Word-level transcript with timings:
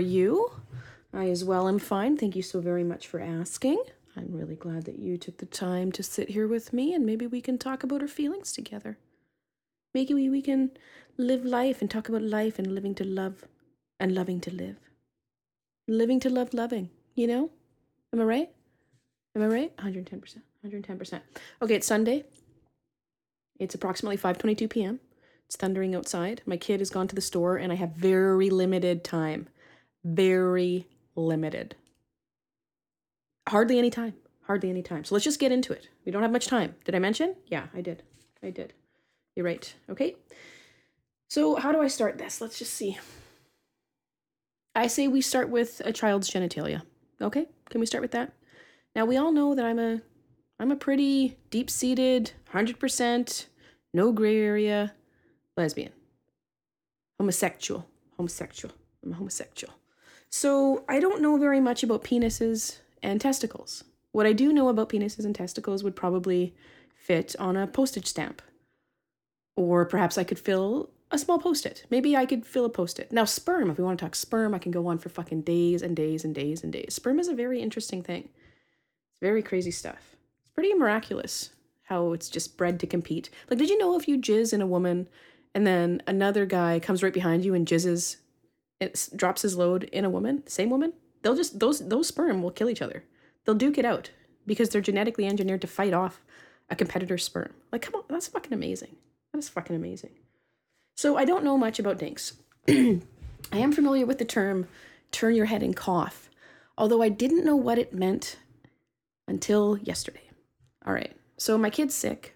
you? 0.00 0.50
I 1.12 1.28
as 1.28 1.44
well 1.44 1.68
am 1.68 1.78
fine. 1.78 2.16
Thank 2.16 2.36
you 2.36 2.42
so 2.42 2.60
very 2.60 2.84
much 2.84 3.06
for 3.06 3.20
asking. 3.20 3.82
I'm 4.16 4.32
really 4.32 4.56
glad 4.56 4.84
that 4.84 4.98
you 4.98 5.16
took 5.16 5.38
the 5.38 5.46
time 5.46 5.92
to 5.92 6.02
sit 6.02 6.30
here 6.30 6.48
with 6.48 6.72
me 6.72 6.94
and 6.94 7.06
maybe 7.06 7.26
we 7.26 7.40
can 7.40 7.58
talk 7.58 7.82
about 7.82 8.02
our 8.02 8.08
feelings 8.08 8.52
together. 8.52 8.98
Maybe 9.94 10.14
we, 10.14 10.28
we 10.28 10.42
can 10.42 10.70
live 11.16 11.44
life 11.44 11.80
and 11.80 11.90
talk 11.90 12.08
about 12.08 12.22
life 12.22 12.58
and 12.58 12.74
living 12.74 12.94
to 12.96 13.04
love 13.04 13.44
and 13.98 14.14
loving 14.14 14.40
to 14.40 14.54
live. 14.54 14.76
Living 15.88 16.20
to 16.20 16.30
love 16.30 16.54
loving, 16.54 16.90
you 17.14 17.26
know? 17.26 17.50
Am 18.12 18.20
I 18.20 18.24
right? 18.24 18.50
Am 19.36 19.42
I 19.42 19.46
right? 19.46 19.76
110%. 19.76 20.38
110%. 20.66 21.20
Okay, 21.62 21.74
it's 21.74 21.86
Sunday. 21.86 22.24
It's 23.58 23.74
approximately 23.74 24.16
5:22 24.16 24.70
p.m. 24.70 25.00
It's 25.46 25.56
thundering 25.56 25.94
outside. 25.94 26.42
My 26.46 26.56
kid 26.56 26.80
has 26.80 26.90
gone 26.90 27.08
to 27.08 27.14
the 27.14 27.20
store 27.20 27.56
and 27.56 27.72
I 27.72 27.76
have 27.76 27.90
very 27.90 28.50
limited 28.50 29.04
time. 29.04 29.48
Very 30.04 30.86
limited. 31.14 31.76
Hardly 33.48 33.78
any 33.78 33.90
time. 33.90 34.14
Hardly 34.42 34.70
any 34.70 34.82
time. 34.82 35.04
So 35.04 35.14
let's 35.14 35.24
just 35.24 35.40
get 35.40 35.52
into 35.52 35.72
it. 35.72 35.88
We 36.04 36.12
don't 36.12 36.22
have 36.22 36.32
much 36.32 36.46
time. 36.46 36.74
Did 36.84 36.94
I 36.94 36.98
mention? 36.98 37.36
Yeah, 37.46 37.66
I 37.74 37.80
did. 37.80 38.02
I 38.42 38.50
did. 38.50 38.72
You're 39.36 39.46
right. 39.46 39.72
Okay. 39.88 40.16
So, 41.28 41.54
how 41.54 41.70
do 41.70 41.80
I 41.80 41.88
start 41.88 42.18
this? 42.18 42.40
Let's 42.40 42.58
just 42.58 42.74
see. 42.74 42.98
I 44.74 44.86
say 44.88 45.06
we 45.06 45.20
start 45.20 45.48
with 45.48 45.80
a 45.84 45.92
child's 45.92 46.30
genitalia. 46.30 46.82
Okay? 47.20 47.46
Can 47.68 47.80
we 47.80 47.86
start 47.86 48.02
with 48.02 48.10
that? 48.12 48.32
Now, 48.96 49.04
we 49.04 49.16
all 49.16 49.30
know 49.30 49.54
that 49.54 49.64
I'm 49.64 49.78
a 49.78 50.00
I'm 50.58 50.70
a 50.70 50.76
pretty 50.76 51.38
deep-seated, 51.48 52.32
100% 52.52 53.46
no 53.94 54.12
gray 54.12 54.38
area 54.38 54.92
lesbian. 55.56 55.92
Homosexual. 57.18 57.86
Homosexual. 58.18 58.74
I'm 59.02 59.12
a 59.12 59.14
homosexual. 59.16 59.72
So, 60.30 60.84
I 60.88 61.00
don't 61.00 61.20
know 61.20 61.36
very 61.36 61.60
much 61.60 61.82
about 61.82 62.04
penises 62.04 62.78
and 63.02 63.20
testicles. 63.20 63.84
What 64.12 64.26
I 64.26 64.32
do 64.32 64.52
know 64.52 64.68
about 64.68 64.88
penises 64.88 65.24
and 65.24 65.34
testicles 65.34 65.82
would 65.82 65.96
probably 65.96 66.54
fit 66.94 67.34
on 67.38 67.56
a 67.56 67.66
postage 67.66 68.06
stamp. 68.06 68.40
Or 69.56 69.84
perhaps 69.84 70.16
I 70.16 70.24
could 70.24 70.38
fill 70.38 70.90
a 71.10 71.18
small 71.18 71.38
post 71.38 71.66
it. 71.66 71.84
Maybe 71.90 72.16
I 72.16 72.26
could 72.26 72.46
fill 72.46 72.64
a 72.64 72.70
post 72.70 73.00
it. 73.00 73.10
Now, 73.10 73.24
sperm, 73.24 73.70
if 73.70 73.78
we 73.78 73.84
want 73.84 73.98
to 73.98 74.04
talk 74.04 74.14
sperm, 74.14 74.54
I 74.54 74.58
can 74.58 74.70
go 74.70 74.86
on 74.86 74.98
for 74.98 75.08
fucking 75.08 75.42
days 75.42 75.82
and 75.82 75.96
days 75.96 76.24
and 76.24 76.34
days 76.34 76.62
and 76.62 76.72
days. 76.72 76.94
Sperm 76.94 77.18
is 77.18 77.28
a 77.28 77.34
very 77.34 77.60
interesting 77.60 78.02
thing. 78.02 78.28
It's 79.10 79.20
very 79.20 79.42
crazy 79.42 79.72
stuff. 79.72 80.14
It's 80.40 80.50
pretty 80.54 80.72
miraculous 80.74 81.50
how 81.84 82.12
it's 82.12 82.28
just 82.28 82.56
bred 82.56 82.78
to 82.80 82.86
compete. 82.86 83.30
Like, 83.48 83.58
did 83.58 83.68
you 83.68 83.78
know 83.78 83.98
if 83.98 84.06
you 84.06 84.16
jizz 84.16 84.52
in 84.52 84.62
a 84.62 84.66
woman 84.66 85.08
and 85.54 85.66
then 85.66 86.02
another 86.06 86.46
guy 86.46 86.78
comes 86.78 87.02
right 87.02 87.12
behind 87.12 87.44
you 87.44 87.54
and 87.54 87.66
jizzes, 87.66 88.16
it 88.80 89.08
drops 89.14 89.42
his 89.42 89.56
load 89.56 89.84
in 89.84 90.04
a 90.04 90.10
woman, 90.10 90.46
same 90.46 90.70
woman, 90.70 90.92
they'll 91.22 91.36
just, 91.36 91.60
those, 91.60 91.86
those 91.88 92.08
sperm 92.08 92.42
will 92.42 92.50
kill 92.50 92.70
each 92.70 92.82
other. 92.82 93.04
They'll 93.44 93.54
duke 93.54 93.78
it 93.78 93.84
out 93.84 94.10
because 94.46 94.70
they're 94.70 94.80
genetically 94.80 95.26
engineered 95.26 95.60
to 95.60 95.66
fight 95.66 95.92
off 95.92 96.22
a 96.68 96.76
competitor's 96.76 97.24
sperm. 97.24 97.52
Like, 97.72 97.82
come 97.82 97.94
on, 97.94 98.04
that's 98.08 98.28
fucking 98.28 98.52
amazing. 98.52 98.96
That 99.32 99.38
is 99.38 99.48
fucking 99.48 99.76
amazing. 99.76 100.10
So 100.96 101.16
I 101.16 101.24
don't 101.24 101.44
know 101.44 101.56
much 101.56 101.78
about 101.78 101.98
dinks. 101.98 102.34
I 102.68 103.00
am 103.52 103.72
familiar 103.72 104.06
with 104.06 104.18
the 104.18 104.24
term 104.24 104.68
turn 105.10 105.34
your 105.34 105.46
head 105.46 105.62
and 105.62 105.74
cough, 105.74 106.30
although 106.78 107.02
I 107.02 107.08
didn't 107.08 107.44
know 107.44 107.56
what 107.56 107.78
it 107.78 107.92
meant 107.92 108.36
until 109.26 109.78
yesterday. 109.78 110.30
All 110.86 110.92
right. 110.92 111.12
So 111.36 111.56
my 111.58 111.70
kid's 111.70 111.94
sick. 111.94 112.34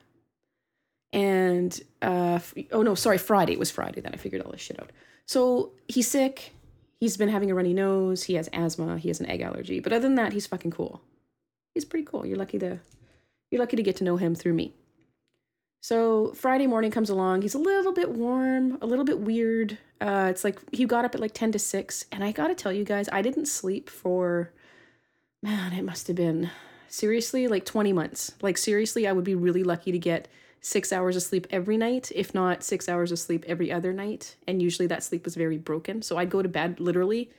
And 1.12 1.78
uh 2.02 2.40
oh 2.72 2.82
no, 2.82 2.94
sorry, 2.94 3.18
Friday. 3.18 3.52
It 3.52 3.58
was 3.58 3.70
Friday 3.70 4.00
that 4.00 4.14
I 4.14 4.16
figured 4.16 4.42
all 4.42 4.50
this 4.50 4.60
shit 4.60 4.80
out. 4.80 4.90
So 5.26 5.72
he's 5.88 6.08
sick. 6.08 6.52
He's 7.00 7.16
been 7.16 7.28
having 7.28 7.50
a 7.50 7.54
runny 7.54 7.74
nose. 7.74 8.24
He 8.24 8.34
has 8.34 8.48
asthma. 8.52 8.98
He 8.98 9.08
has 9.08 9.20
an 9.20 9.26
egg 9.26 9.40
allergy. 9.40 9.80
But 9.80 9.92
other 9.92 10.02
than 10.02 10.14
that, 10.16 10.32
he's 10.32 10.46
fucking 10.46 10.70
cool. 10.70 11.02
He's 11.74 11.84
pretty 11.84 12.06
cool. 12.06 12.24
You're 12.24 12.38
lucky 12.38 12.58
to 12.60 12.78
you're 13.50 13.60
lucky 13.60 13.76
to 13.76 13.82
get 13.82 13.96
to 13.96 14.04
know 14.04 14.16
him 14.16 14.34
through 14.34 14.54
me. 14.54 14.74
So 15.80 16.32
Friday 16.32 16.66
morning 16.66 16.90
comes 16.90 17.10
along. 17.10 17.42
He's 17.42 17.54
a 17.54 17.58
little 17.58 17.92
bit 17.92 18.10
warm, 18.10 18.78
a 18.80 18.86
little 18.86 19.04
bit 19.04 19.20
weird. 19.20 19.76
Uh, 20.00 20.28
it's 20.30 20.42
like 20.42 20.58
he 20.72 20.86
got 20.86 21.04
up 21.04 21.14
at 21.14 21.20
like 21.20 21.34
10 21.34 21.52
to 21.52 21.58
6. 21.58 22.06
And 22.10 22.24
I 22.24 22.32
got 22.32 22.48
to 22.48 22.54
tell 22.54 22.72
you 22.72 22.84
guys, 22.84 23.08
I 23.12 23.20
didn't 23.20 23.46
sleep 23.46 23.90
for, 23.90 24.50
man, 25.42 25.74
it 25.74 25.82
must 25.82 26.06
have 26.06 26.16
been 26.16 26.50
seriously 26.88 27.48
like 27.48 27.66
20 27.66 27.92
months. 27.92 28.32
Like, 28.40 28.56
seriously, 28.56 29.06
I 29.06 29.12
would 29.12 29.24
be 29.24 29.34
really 29.34 29.62
lucky 29.62 29.92
to 29.92 29.98
get 29.98 30.26
six 30.64 30.92
hours 30.92 31.14
of 31.14 31.22
sleep 31.22 31.46
every 31.50 31.76
night, 31.76 32.10
if 32.14 32.34
not 32.34 32.62
six 32.62 32.88
hours 32.88 33.12
of 33.12 33.18
sleep 33.18 33.44
every 33.46 33.70
other 33.70 33.92
night. 33.92 34.36
And 34.48 34.62
usually 34.62 34.86
that 34.88 35.02
sleep 35.02 35.24
was 35.24 35.34
very 35.34 35.58
broken. 35.58 36.00
So 36.00 36.16
I'd 36.16 36.30
go 36.30 36.40
to 36.40 36.48
bed 36.48 36.80
literally 36.80 37.30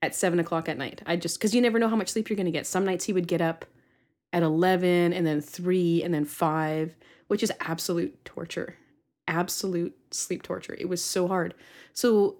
at 0.00 0.14
seven 0.14 0.38
o'clock 0.38 0.68
at 0.68 0.78
night. 0.78 1.02
I 1.04 1.16
just, 1.16 1.38
because 1.38 1.54
you 1.54 1.60
never 1.60 1.80
know 1.80 1.88
how 1.88 1.96
much 1.96 2.10
sleep 2.10 2.30
you're 2.30 2.36
going 2.36 2.46
to 2.46 2.52
get. 2.52 2.68
Some 2.68 2.84
nights 2.84 3.04
he 3.04 3.12
would 3.12 3.26
get 3.26 3.40
up 3.40 3.64
at 4.32 4.44
11 4.44 5.12
and 5.12 5.26
then 5.26 5.40
3 5.40 6.02
and 6.04 6.14
then 6.14 6.24
5 6.24 6.94
which 7.28 7.42
is 7.42 7.52
absolute 7.60 8.24
torture. 8.24 8.76
Absolute 9.28 9.96
sleep 10.10 10.42
torture. 10.42 10.74
It 10.78 10.88
was 10.88 11.04
so 11.04 11.28
hard. 11.28 11.54
So 11.92 12.36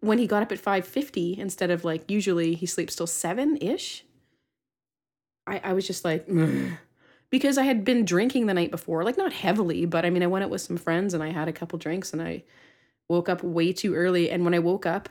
when 0.00 0.18
he 0.18 0.26
got 0.26 0.42
up 0.42 0.50
at 0.50 0.58
5:50 0.58 1.38
instead 1.38 1.70
of 1.70 1.84
like 1.84 2.10
usually 2.10 2.54
he 2.54 2.66
sleeps 2.66 2.96
till 2.96 3.06
7ish, 3.06 4.02
I 5.46 5.60
I 5.62 5.72
was 5.74 5.86
just 5.86 6.04
like 6.04 6.26
because 7.30 7.58
I 7.58 7.64
had 7.64 7.84
been 7.84 8.04
drinking 8.04 8.46
the 8.46 8.54
night 8.54 8.70
before, 8.70 9.04
like 9.04 9.16
not 9.16 9.32
heavily, 9.32 9.86
but 9.86 10.04
I 10.04 10.10
mean 10.10 10.22
I 10.22 10.26
went 10.26 10.44
out 10.44 10.50
with 10.50 10.60
some 10.60 10.76
friends 10.76 11.14
and 11.14 11.22
I 11.22 11.30
had 11.30 11.48
a 11.48 11.52
couple 11.52 11.78
drinks 11.78 12.12
and 12.12 12.20
I 12.20 12.42
woke 13.08 13.28
up 13.28 13.42
way 13.42 13.72
too 13.72 13.94
early 13.94 14.30
and 14.30 14.44
when 14.44 14.54
I 14.54 14.58
woke 14.58 14.86
up 14.86 15.08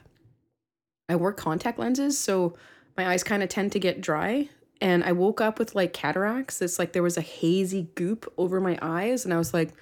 I 1.08 1.16
wore 1.16 1.34
contact 1.34 1.80
lenses, 1.80 2.18
so 2.18 2.56
my 2.96 3.08
eyes 3.08 3.24
kind 3.24 3.42
of 3.42 3.50
tend 3.50 3.72
to 3.72 3.80
get 3.80 4.02
dry 4.02 4.50
and 4.82 5.04
I 5.04 5.12
woke 5.12 5.42
up 5.42 5.60
with 5.60 5.76
like 5.76 5.94
cataracts. 5.94 6.62
It's 6.62 6.80
like 6.80 6.94
there 6.94 7.04
was 7.04 7.18
a 7.18 7.22
hazy 7.22 7.90
goop 7.96 8.32
over 8.38 8.62
my 8.62 8.78
eyes, 8.82 9.26
and 9.26 9.34
I 9.34 9.38
was 9.38 9.54
like, 9.54 9.74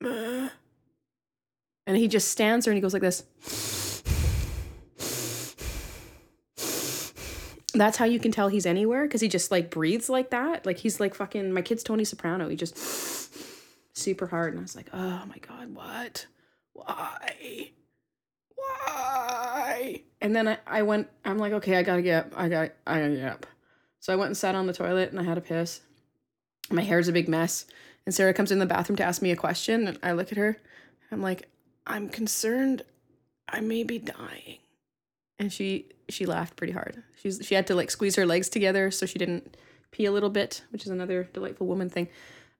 and 0.00 0.50
he 1.86 2.08
just 2.08 2.30
stands 2.30 2.64
there 2.64 2.72
and 2.72 2.76
he 2.76 2.82
goes 2.82 2.92
like 2.92 3.02
this. 3.02 3.24
That's 7.78 7.96
how 7.96 8.04
you 8.04 8.18
can 8.18 8.32
tell 8.32 8.48
he's 8.48 8.66
anywhere 8.66 9.04
because 9.04 9.20
he 9.20 9.28
just 9.28 9.50
like 9.50 9.70
breathes 9.70 10.08
like 10.08 10.30
that. 10.30 10.66
Like 10.66 10.78
he's 10.78 11.00
like 11.00 11.14
fucking 11.14 11.52
my 11.52 11.62
kid's 11.62 11.82
Tony 11.82 12.04
Soprano. 12.04 12.48
He 12.48 12.56
just 12.56 12.76
super 13.92 14.26
hard, 14.26 14.52
and 14.52 14.60
I 14.60 14.62
was 14.62 14.76
like, 14.76 14.88
oh 14.92 15.22
my 15.26 15.38
god, 15.38 15.74
what? 15.74 16.26
Why? 16.72 17.70
Why? 18.54 20.02
And 20.20 20.34
then 20.34 20.48
I, 20.48 20.58
I 20.66 20.82
went. 20.82 21.08
I'm 21.24 21.38
like, 21.38 21.52
okay, 21.54 21.76
I 21.76 21.82
gotta 21.82 22.02
get 22.02 22.26
up. 22.26 22.32
I 22.36 22.48
got. 22.48 22.72
I 22.86 23.00
gotta 23.00 23.16
get 23.16 23.32
up. 23.32 23.46
So 24.00 24.12
I 24.12 24.16
went 24.16 24.28
and 24.28 24.36
sat 24.36 24.54
on 24.54 24.66
the 24.66 24.72
toilet 24.72 25.10
and 25.10 25.20
I 25.20 25.24
had 25.24 25.38
a 25.38 25.42
piss. 25.42 25.80
My 26.70 26.82
hair's 26.82 27.08
a 27.08 27.12
big 27.12 27.28
mess. 27.28 27.66
And 28.06 28.14
Sarah 28.14 28.32
comes 28.32 28.50
in 28.50 28.58
the 28.58 28.66
bathroom 28.66 28.96
to 28.96 29.04
ask 29.04 29.20
me 29.20 29.30
a 29.30 29.36
question. 29.36 29.86
And 29.86 29.98
I 30.02 30.12
look 30.12 30.32
at 30.32 30.38
her. 30.38 30.58
I'm 31.10 31.20
like, 31.20 31.48
I'm 31.86 32.08
concerned 32.08 32.82
I 33.48 33.60
may 33.60 33.82
be 33.82 33.98
dying. 33.98 34.58
And 35.38 35.52
she 35.52 35.86
she 36.08 36.26
laughed 36.26 36.56
pretty 36.56 36.72
hard. 36.72 37.02
She's 37.20 37.40
she 37.42 37.54
had 37.54 37.66
to 37.68 37.74
like 37.74 37.90
squeeze 37.90 38.16
her 38.16 38.26
legs 38.26 38.48
together 38.48 38.90
so 38.90 39.06
she 39.06 39.18
didn't 39.18 39.56
pee 39.90 40.04
a 40.04 40.12
little 40.12 40.30
bit, 40.30 40.62
which 40.70 40.84
is 40.84 40.90
another 40.90 41.28
delightful 41.32 41.66
woman 41.66 41.88
thing. 41.88 42.08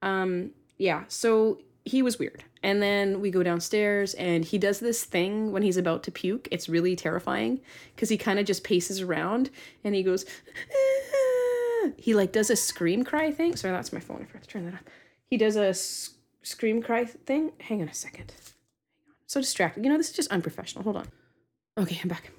Um, 0.03 0.51
yeah, 0.79 1.05
so 1.09 1.59
he 1.85 2.03
was 2.03 2.19
weird. 2.19 2.45
And 2.63 2.83
then 2.83 3.21
we 3.21 3.31
go 3.31 3.43
downstairs 3.43 4.15
and 4.15 4.45
he 4.45 4.59
does 4.59 4.81
this 4.81 5.05
thing 5.05 5.53
when 5.53 5.63
he's 5.63 5.77
about 5.77 6.03
to 6.05 6.11
puke. 6.11 6.49
It's 6.51 6.69
really 6.69 6.97
terrifying 6.97 7.61
because 7.95 8.09
he 8.09 8.19
kind 8.19 8.39
of 8.39 8.47
just 8.47 8.65
paces 8.65 9.01
around 9.01 9.51
and 9.85 9.95
he 9.95 10.03
goes, 10.03 10.25
he 11.97 12.15
like 12.15 12.33
does 12.33 12.51
a 12.51 12.57
scream 12.57 13.05
cry 13.05 13.31
thing. 13.31 13.57
Sorry, 13.57 13.73
that's 13.73 13.93
my 13.93 14.01
phone. 14.01 14.23
I 14.23 14.25
forgot 14.27 14.43
to 14.43 14.49
turn 14.49 14.65
that 14.67 14.75
off. 14.75 14.85
He 15.27 15.37
does 15.37 15.57
a 15.57 15.75
scream 16.43 16.83
cry 16.83 17.05
thing. 17.05 17.53
Hang 17.61 17.83
on 17.83 17.89
a 17.89 17.95
second. 17.95 18.33
So 19.27 19.41
distracted. 19.41 19.85
You 19.85 19.91
know, 19.91 19.99
this 19.99 20.11
is 20.11 20.17
just 20.17 20.31
unprofessional. 20.31 20.85
Hold 20.85 20.97
on. 20.97 21.09
Okay, 21.77 22.01
I'm 22.03 22.09
back. 22.09 22.31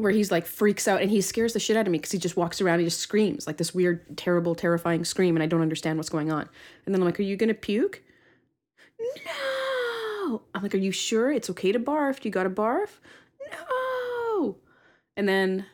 Where 0.00 0.12
he's 0.12 0.30
like 0.30 0.46
freaks 0.46 0.88
out 0.88 1.02
and 1.02 1.10
he 1.10 1.20
scares 1.20 1.52
the 1.52 1.60
shit 1.60 1.76
out 1.76 1.86
of 1.86 1.92
me 1.92 1.98
because 1.98 2.12
he 2.12 2.18
just 2.18 2.36
walks 2.36 2.60
around 2.60 2.74
and 2.74 2.82
he 2.82 2.86
just 2.86 3.00
screams 3.00 3.46
like 3.46 3.58
this 3.58 3.74
weird, 3.74 4.16
terrible, 4.16 4.54
terrifying 4.54 5.04
scream, 5.04 5.36
and 5.36 5.42
I 5.42 5.46
don't 5.46 5.62
understand 5.62 5.98
what's 5.98 6.08
going 6.08 6.32
on. 6.32 6.48
And 6.86 6.94
then 6.94 7.02
I'm 7.02 7.06
like, 7.06 7.20
Are 7.20 7.24
you 7.24 7.36
gonna 7.36 7.54
puke? 7.54 8.02
No. 9.26 10.42
I'm 10.54 10.62
like, 10.62 10.74
Are 10.74 10.78
you 10.78 10.92
sure 10.92 11.30
it's 11.30 11.50
okay 11.50 11.72
to 11.72 11.78
barf? 11.78 12.20
Do 12.20 12.28
you 12.28 12.32
gotta 12.32 12.50
barf? 12.50 12.88
No. 13.50 14.56
And 15.16 15.28
then 15.28 15.66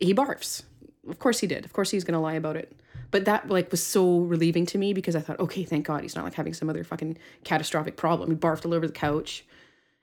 he 0.00 0.12
barfs 0.14 0.64
of 1.08 1.18
course 1.18 1.40
he 1.40 1.46
did. 1.46 1.64
Of 1.64 1.72
course 1.72 1.90
he's 1.90 2.04
gonna 2.04 2.20
lie 2.20 2.34
about 2.34 2.56
it. 2.56 2.74
But 3.10 3.24
that 3.26 3.48
like 3.48 3.70
was 3.70 3.82
so 3.82 4.20
relieving 4.20 4.66
to 4.66 4.78
me 4.78 4.92
because 4.92 5.16
I 5.16 5.20
thought, 5.20 5.40
okay, 5.40 5.64
thank 5.64 5.86
God 5.86 6.02
he's 6.02 6.16
not 6.16 6.24
like 6.24 6.34
having 6.34 6.54
some 6.54 6.70
other 6.70 6.84
fucking 6.84 7.18
catastrophic 7.44 7.96
problem. 7.96 8.30
He 8.30 8.36
barfed 8.36 8.64
all 8.64 8.74
over 8.74 8.86
the 8.86 8.92
couch. 8.92 9.44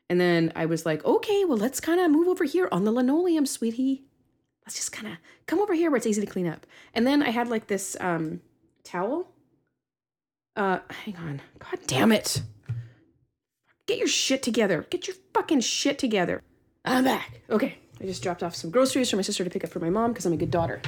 And 0.09 0.19
then 0.19 0.51
I 0.55 0.65
was 0.65 0.85
like, 0.85 1.05
okay, 1.05 1.45
well, 1.45 1.57
let's 1.57 1.79
kind 1.79 1.99
of 1.99 2.09
move 2.09 2.27
over 2.27 2.43
here 2.43 2.67
on 2.71 2.83
the 2.83 2.91
linoleum, 2.91 3.45
sweetie. 3.45 4.03
Let's 4.65 4.75
just 4.75 4.91
kind 4.91 5.07
of 5.07 5.13
come 5.45 5.59
over 5.59 5.73
here 5.73 5.91
where 5.91 5.97
it's 5.97 6.07
easy 6.07 6.21
to 6.21 6.27
clean 6.27 6.47
up. 6.47 6.65
And 6.93 7.05
then 7.05 7.21
I 7.21 7.29
had 7.29 7.47
like 7.47 7.67
this 7.67 7.95
um 7.99 8.41
towel. 8.83 9.31
Uh, 10.55 10.79
hang 11.05 11.15
on. 11.17 11.41
God 11.59 11.79
damn 11.87 12.11
it. 12.11 12.41
Get 13.85 13.97
your 13.97 14.07
shit 14.07 14.43
together. 14.43 14.85
Get 14.89 15.07
your 15.07 15.15
fucking 15.33 15.61
shit 15.61 15.97
together. 15.97 16.43
I'm 16.83 17.03
back. 17.03 17.41
Okay. 17.49 17.77
I 18.01 18.05
just 18.05 18.23
dropped 18.23 18.43
off 18.43 18.55
some 18.55 18.69
groceries 18.69 19.09
for 19.09 19.15
my 19.15 19.21
sister 19.21 19.43
to 19.43 19.49
pick 19.49 19.63
up 19.63 19.69
for 19.69 19.79
my 19.79 19.89
mom 19.89 20.11
because 20.11 20.25
I'm 20.25 20.33
a 20.33 20.37
good 20.37 20.51
daughter. 20.51 20.81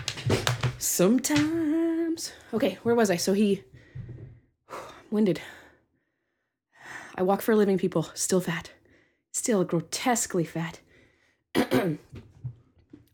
Sometimes. 0.77 2.31
Okay, 2.53 2.79
where 2.83 2.95
was 2.95 3.11
I? 3.11 3.15
So 3.15 3.33
he. 3.33 3.63
I'm 4.69 4.77
Winded. 5.11 5.41
I 7.15 7.23
walk 7.23 7.41
for 7.41 7.51
a 7.51 7.55
living, 7.55 7.77
people. 7.77 8.09
Still 8.13 8.41
fat. 8.41 8.71
Still 9.31 9.63
grotesquely 9.63 10.43
fat. 10.43 10.79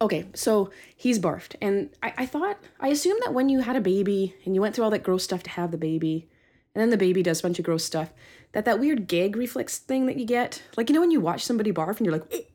okay, 0.01 0.25
so 0.33 0.71
he's 0.95 1.19
barfed. 1.19 1.55
And 1.61 1.89
I, 2.01 2.13
I 2.17 2.25
thought, 2.25 2.57
I 2.79 2.87
assumed 2.89 3.21
that 3.23 3.33
when 3.33 3.49
you 3.49 3.59
had 3.59 3.75
a 3.75 3.81
baby 3.81 4.35
and 4.45 4.55
you 4.55 4.61
went 4.61 4.75
through 4.75 4.85
all 4.85 4.91
that 4.91 5.03
gross 5.03 5.23
stuff 5.23 5.43
to 5.43 5.49
have 5.51 5.71
the 5.71 5.77
baby, 5.77 6.27
and 6.73 6.81
then 6.81 6.89
the 6.89 6.97
baby 6.97 7.23
does 7.23 7.39
a 7.39 7.43
bunch 7.43 7.59
of 7.59 7.65
gross 7.65 7.83
stuff, 7.83 8.13
that 8.53 8.65
that 8.65 8.79
weird 8.79 9.07
gag 9.07 9.35
reflex 9.35 9.77
thing 9.77 10.05
that 10.07 10.17
you 10.17 10.25
get, 10.25 10.63
like, 10.75 10.89
you 10.89 10.93
know, 10.93 11.01
when 11.01 11.11
you 11.11 11.19
watch 11.19 11.43
somebody 11.43 11.71
barf 11.71 11.97
and 11.97 12.05
you're 12.05 12.17
like, 12.17 12.47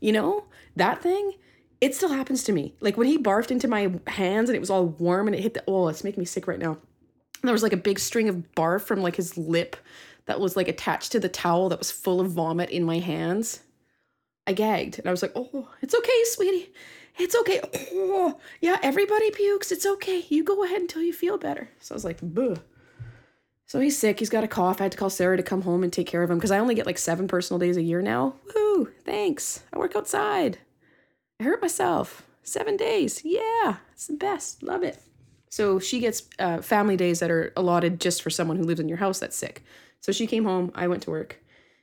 you 0.00 0.12
know, 0.12 0.44
that 0.76 1.02
thing, 1.02 1.32
it 1.80 1.94
still 1.94 2.10
happens 2.10 2.42
to 2.44 2.52
me. 2.52 2.74
Like 2.80 2.96
when 2.96 3.06
he 3.06 3.18
barfed 3.18 3.50
into 3.50 3.68
my 3.68 3.92
hands 4.06 4.48
and 4.48 4.56
it 4.56 4.60
was 4.60 4.70
all 4.70 4.86
warm 4.86 5.26
and 5.26 5.36
it 5.36 5.42
hit 5.42 5.54
the, 5.54 5.64
oh, 5.66 5.88
it's 5.88 6.04
making 6.04 6.20
me 6.20 6.26
sick 6.26 6.46
right 6.46 6.58
now. 6.58 6.78
There 7.42 7.52
was 7.52 7.62
like 7.62 7.72
a 7.72 7.78
big 7.78 7.98
string 7.98 8.28
of 8.28 8.54
barf 8.54 8.82
from 8.82 9.00
like 9.00 9.16
his 9.16 9.36
lip 9.36 9.76
that 10.26 10.40
was 10.40 10.56
like 10.56 10.68
attached 10.68 11.12
to 11.12 11.20
the 11.20 11.28
towel 11.28 11.68
that 11.70 11.78
was 11.78 11.90
full 11.90 12.20
of 12.20 12.30
vomit 12.30 12.70
in 12.70 12.84
my 12.84 12.98
hands. 12.98 13.60
I 14.46 14.52
gagged 14.52 14.98
and 14.98 15.06
I 15.06 15.10
was 15.10 15.22
like, 15.22 15.32
oh, 15.34 15.68
it's 15.80 15.94
okay, 15.94 16.24
sweetie. 16.24 16.72
It's 17.18 17.36
okay. 17.36 17.60
Oh, 17.92 18.38
yeah, 18.60 18.78
everybody 18.82 19.30
pukes. 19.30 19.72
It's 19.72 19.86
okay. 19.86 20.24
You 20.28 20.44
go 20.44 20.64
ahead 20.64 20.80
until 20.80 21.02
you 21.02 21.12
feel 21.12 21.38
better. 21.38 21.68
So 21.80 21.94
I 21.94 21.96
was 21.96 22.04
like, 22.04 22.18
Buh. 22.22 22.56
So 23.66 23.78
he's 23.78 23.96
sick. 23.96 24.18
He's 24.18 24.30
got 24.30 24.42
a 24.42 24.48
cough. 24.48 24.80
I 24.80 24.84
had 24.84 24.92
to 24.92 24.98
call 24.98 25.10
Sarah 25.10 25.36
to 25.36 25.44
come 25.44 25.62
home 25.62 25.84
and 25.84 25.92
take 25.92 26.08
care 26.08 26.24
of 26.24 26.30
him 26.30 26.38
because 26.38 26.50
I 26.50 26.58
only 26.58 26.74
get 26.74 26.86
like 26.86 26.98
seven 26.98 27.28
personal 27.28 27.60
days 27.60 27.76
a 27.76 27.82
year 27.82 28.02
now. 28.02 28.34
Woo! 28.54 28.90
Thanks. 29.04 29.62
I 29.72 29.78
work 29.78 29.94
outside. 29.94 30.58
I 31.38 31.44
hurt 31.44 31.62
myself. 31.62 32.26
Seven 32.42 32.76
days. 32.76 33.22
Yeah, 33.24 33.76
it's 33.92 34.08
the 34.08 34.14
best. 34.14 34.62
Love 34.64 34.82
it. 34.82 35.00
So 35.50 35.78
she 35.78 35.98
gets 35.98 36.22
uh, 36.38 36.62
family 36.62 36.96
days 36.96 37.20
that 37.20 37.30
are 37.30 37.52
allotted 37.56 38.00
just 38.00 38.22
for 38.22 38.30
someone 38.30 38.56
who 38.56 38.62
lives 38.62 38.80
in 38.80 38.88
your 38.88 38.98
house 38.98 39.18
that's 39.18 39.36
sick. 39.36 39.62
So 40.00 40.12
she 40.12 40.26
came 40.26 40.44
home. 40.44 40.70
I 40.74 40.88
went 40.88 41.02
to 41.02 41.10
work, 41.10 41.38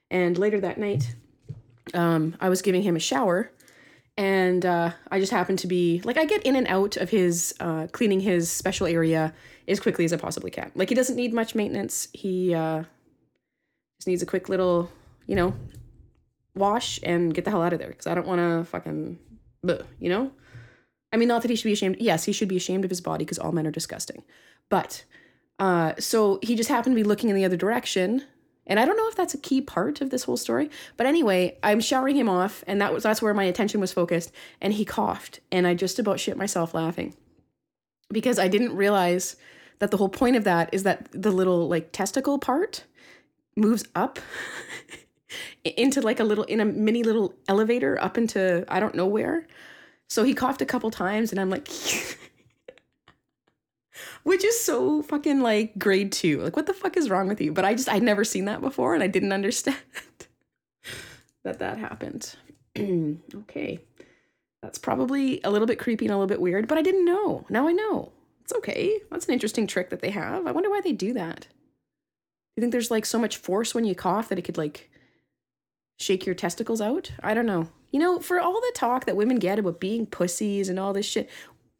and 0.09 0.37
later 0.37 0.59
that 0.61 0.79
night, 0.79 1.15
um, 1.93 2.35
I 2.39 2.49
was 2.49 2.61
giving 2.61 2.81
him 2.81 2.95
a 2.95 2.99
shower, 2.99 3.51
and 4.17 4.65
uh, 4.65 4.91
I 5.11 5.19
just 5.19 5.31
happened 5.31 5.59
to 5.59 5.67
be 5.67 6.01
like 6.03 6.17
I 6.17 6.25
get 6.25 6.43
in 6.43 6.55
and 6.55 6.67
out 6.67 6.97
of 6.97 7.09
his 7.09 7.53
uh, 7.59 7.87
cleaning 7.91 8.21
his 8.21 8.49
special 8.49 8.87
area 8.87 9.33
as 9.67 9.79
quickly 9.79 10.05
as 10.05 10.13
I 10.13 10.17
possibly 10.17 10.49
can. 10.49 10.71
Like 10.73 10.89
he 10.89 10.95
doesn't 10.95 11.15
need 11.15 11.33
much 11.33 11.53
maintenance. 11.53 12.07
He 12.13 12.55
uh, 12.55 12.83
just 13.99 14.07
needs 14.07 14.23
a 14.23 14.25
quick 14.25 14.49
little, 14.49 14.89
you 15.27 15.35
know, 15.35 15.53
wash 16.55 16.99
and 17.03 17.33
get 17.33 17.45
the 17.45 17.51
hell 17.51 17.61
out 17.61 17.73
of 17.73 17.79
there 17.79 17.89
because 17.89 18.07
I 18.07 18.15
don't 18.15 18.27
want 18.27 18.39
to 18.39 18.69
fucking, 18.69 19.19
bleh, 19.63 19.83
you 19.99 20.09
know. 20.09 20.31
I 21.11 21.17
mean, 21.17 21.27
not 21.27 21.41
that 21.41 21.49
he 21.49 21.55
should 21.55 21.65
be 21.65 21.73
ashamed. 21.73 21.97
Yes, 21.99 22.25
he 22.25 22.31
should 22.31 22.49
be 22.49 22.57
ashamed 22.57 22.83
of 22.83 22.91
his 22.91 23.01
body 23.01 23.23
because 23.23 23.39
all 23.39 23.51
men 23.51 23.67
are 23.67 23.71
disgusting. 23.71 24.23
But 24.69 25.05
uh, 25.59 25.93
so 25.99 26.39
he 26.43 26.55
just 26.55 26.69
happened 26.69 26.95
to 26.95 27.01
be 27.01 27.07
looking 27.07 27.29
in 27.29 27.35
the 27.35 27.45
other 27.45 27.57
direction. 27.57 28.23
And 28.65 28.79
I 28.79 28.85
don't 28.85 28.97
know 28.97 29.07
if 29.07 29.15
that's 29.15 29.33
a 29.33 29.37
key 29.37 29.61
part 29.61 30.01
of 30.01 30.09
this 30.09 30.25
whole 30.25 30.35
story, 30.35 30.69
but 30.97 31.07
anyway, 31.07 31.57
I'm 31.63 31.79
showering 31.79 32.17
him 32.17 32.27
off, 32.27 32.65
and 32.67 32.81
that 32.81 32.93
was 32.93 33.03
that's 33.03 33.21
where 33.21 33.33
my 33.33 33.45
attention 33.45 33.79
was 33.79 33.93
focused. 33.93 34.33
And 34.59 34.73
he 34.73 34.83
coughed, 34.83 35.39
and 35.53 35.65
I 35.65 35.73
just 35.73 35.99
about 35.99 36.19
shit 36.19 36.35
myself 36.35 36.73
laughing 36.73 37.15
because 38.11 38.39
I 38.39 38.47
didn't 38.47 38.75
realize 38.75 39.37
that 39.79 39.91
the 39.91 39.97
whole 39.97 40.09
point 40.09 40.35
of 40.35 40.43
that 40.43 40.69
is 40.73 40.83
that 40.83 41.07
the 41.11 41.31
little 41.31 41.67
like 41.67 41.91
testicle 41.91 42.39
part 42.39 42.83
moves 43.55 43.85
up 43.95 44.19
into 45.63 46.01
like 46.01 46.19
a 46.19 46.23
little 46.23 46.43
in 46.45 46.59
a 46.59 46.65
mini 46.65 47.03
little 47.03 47.33
elevator 47.47 48.01
up 48.01 48.17
into 48.17 48.65
I 48.67 48.79
don't 48.79 48.95
know 48.95 49.07
where. 49.07 49.47
So 50.09 50.23
he 50.23 50.33
coughed 50.33 50.61
a 50.61 50.65
couple 50.65 50.91
times 50.91 51.31
and 51.31 51.39
I'm 51.39 51.49
like 51.49 51.67
which 54.23 54.43
is 54.43 54.59
so 54.61 55.01
fucking 55.01 55.41
like 55.41 55.77
grade 55.79 56.11
2. 56.11 56.41
Like 56.41 56.55
what 56.55 56.65
the 56.65 56.73
fuck 56.73 56.97
is 56.97 57.09
wrong 57.09 57.27
with 57.27 57.41
you? 57.41 57.51
But 57.51 57.65
I 57.65 57.73
just 57.73 57.89
I'd 57.89 58.03
never 58.03 58.23
seen 58.23 58.45
that 58.45 58.61
before 58.61 58.93
and 58.93 59.03
I 59.03 59.07
didn't 59.07 59.33
understand 59.33 59.77
that 61.43 61.59
that 61.59 61.77
happened. 61.77 62.35
okay. 62.77 63.79
That's 64.61 64.79
probably 64.79 65.39
a 65.43 65.51
little 65.51 65.67
bit 65.67 65.79
creepy 65.79 66.05
and 66.05 66.13
a 66.13 66.17
little 66.17 66.27
bit 66.27 66.41
weird, 66.41 66.67
but 66.67 66.77
I 66.77 66.81
didn't 66.81 67.05
know. 67.05 67.45
Now 67.49 67.67
I 67.67 67.71
know. 67.71 68.11
It's 68.41 68.53
okay. 68.53 69.01
That's 69.11 69.25
an 69.27 69.33
interesting 69.33 69.67
trick 69.67 69.89
that 69.89 70.01
they 70.01 70.09
have. 70.09 70.47
I 70.47 70.51
wonder 70.51 70.69
why 70.69 70.81
they 70.81 70.93
do 70.93 71.13
that. 71.13 71.47
You 72.55 72.61
think 72.61 72.71
there's 72.71 72.91
like 72.91 73.05
so 73.05 73.19
much 73.19 73.37
force 73.37 73.75
when 73.75 73.85
you 73.85 73.93
cough 73.93 74.29
that 74.29 74.39
it 74.39 74.43
could 74.43 74.57
like 74.57 74.89
shake 75.99 76.25
your 76.25 76.35
testicles 76.35 76.81
out? 76.81 77.11
I 77.21 77.33
don't 77.33 77.45
know. 77.45 77.69
You 77.91 77.99
know, 77.99 78.19
for 78.19 78.39
all 78.39 78.59
the 78.59 78.71
talk 78.75 79.05
that 79.05 79.15
women 79.15 79.39
get 79.39 79.59
about 79.59 79.79
being 79.79 80.05
pussies 80.05 80.69
and 80.69 80.79
all 80.79 80.93
this 80.93 81.05
shit, 81.05 81.29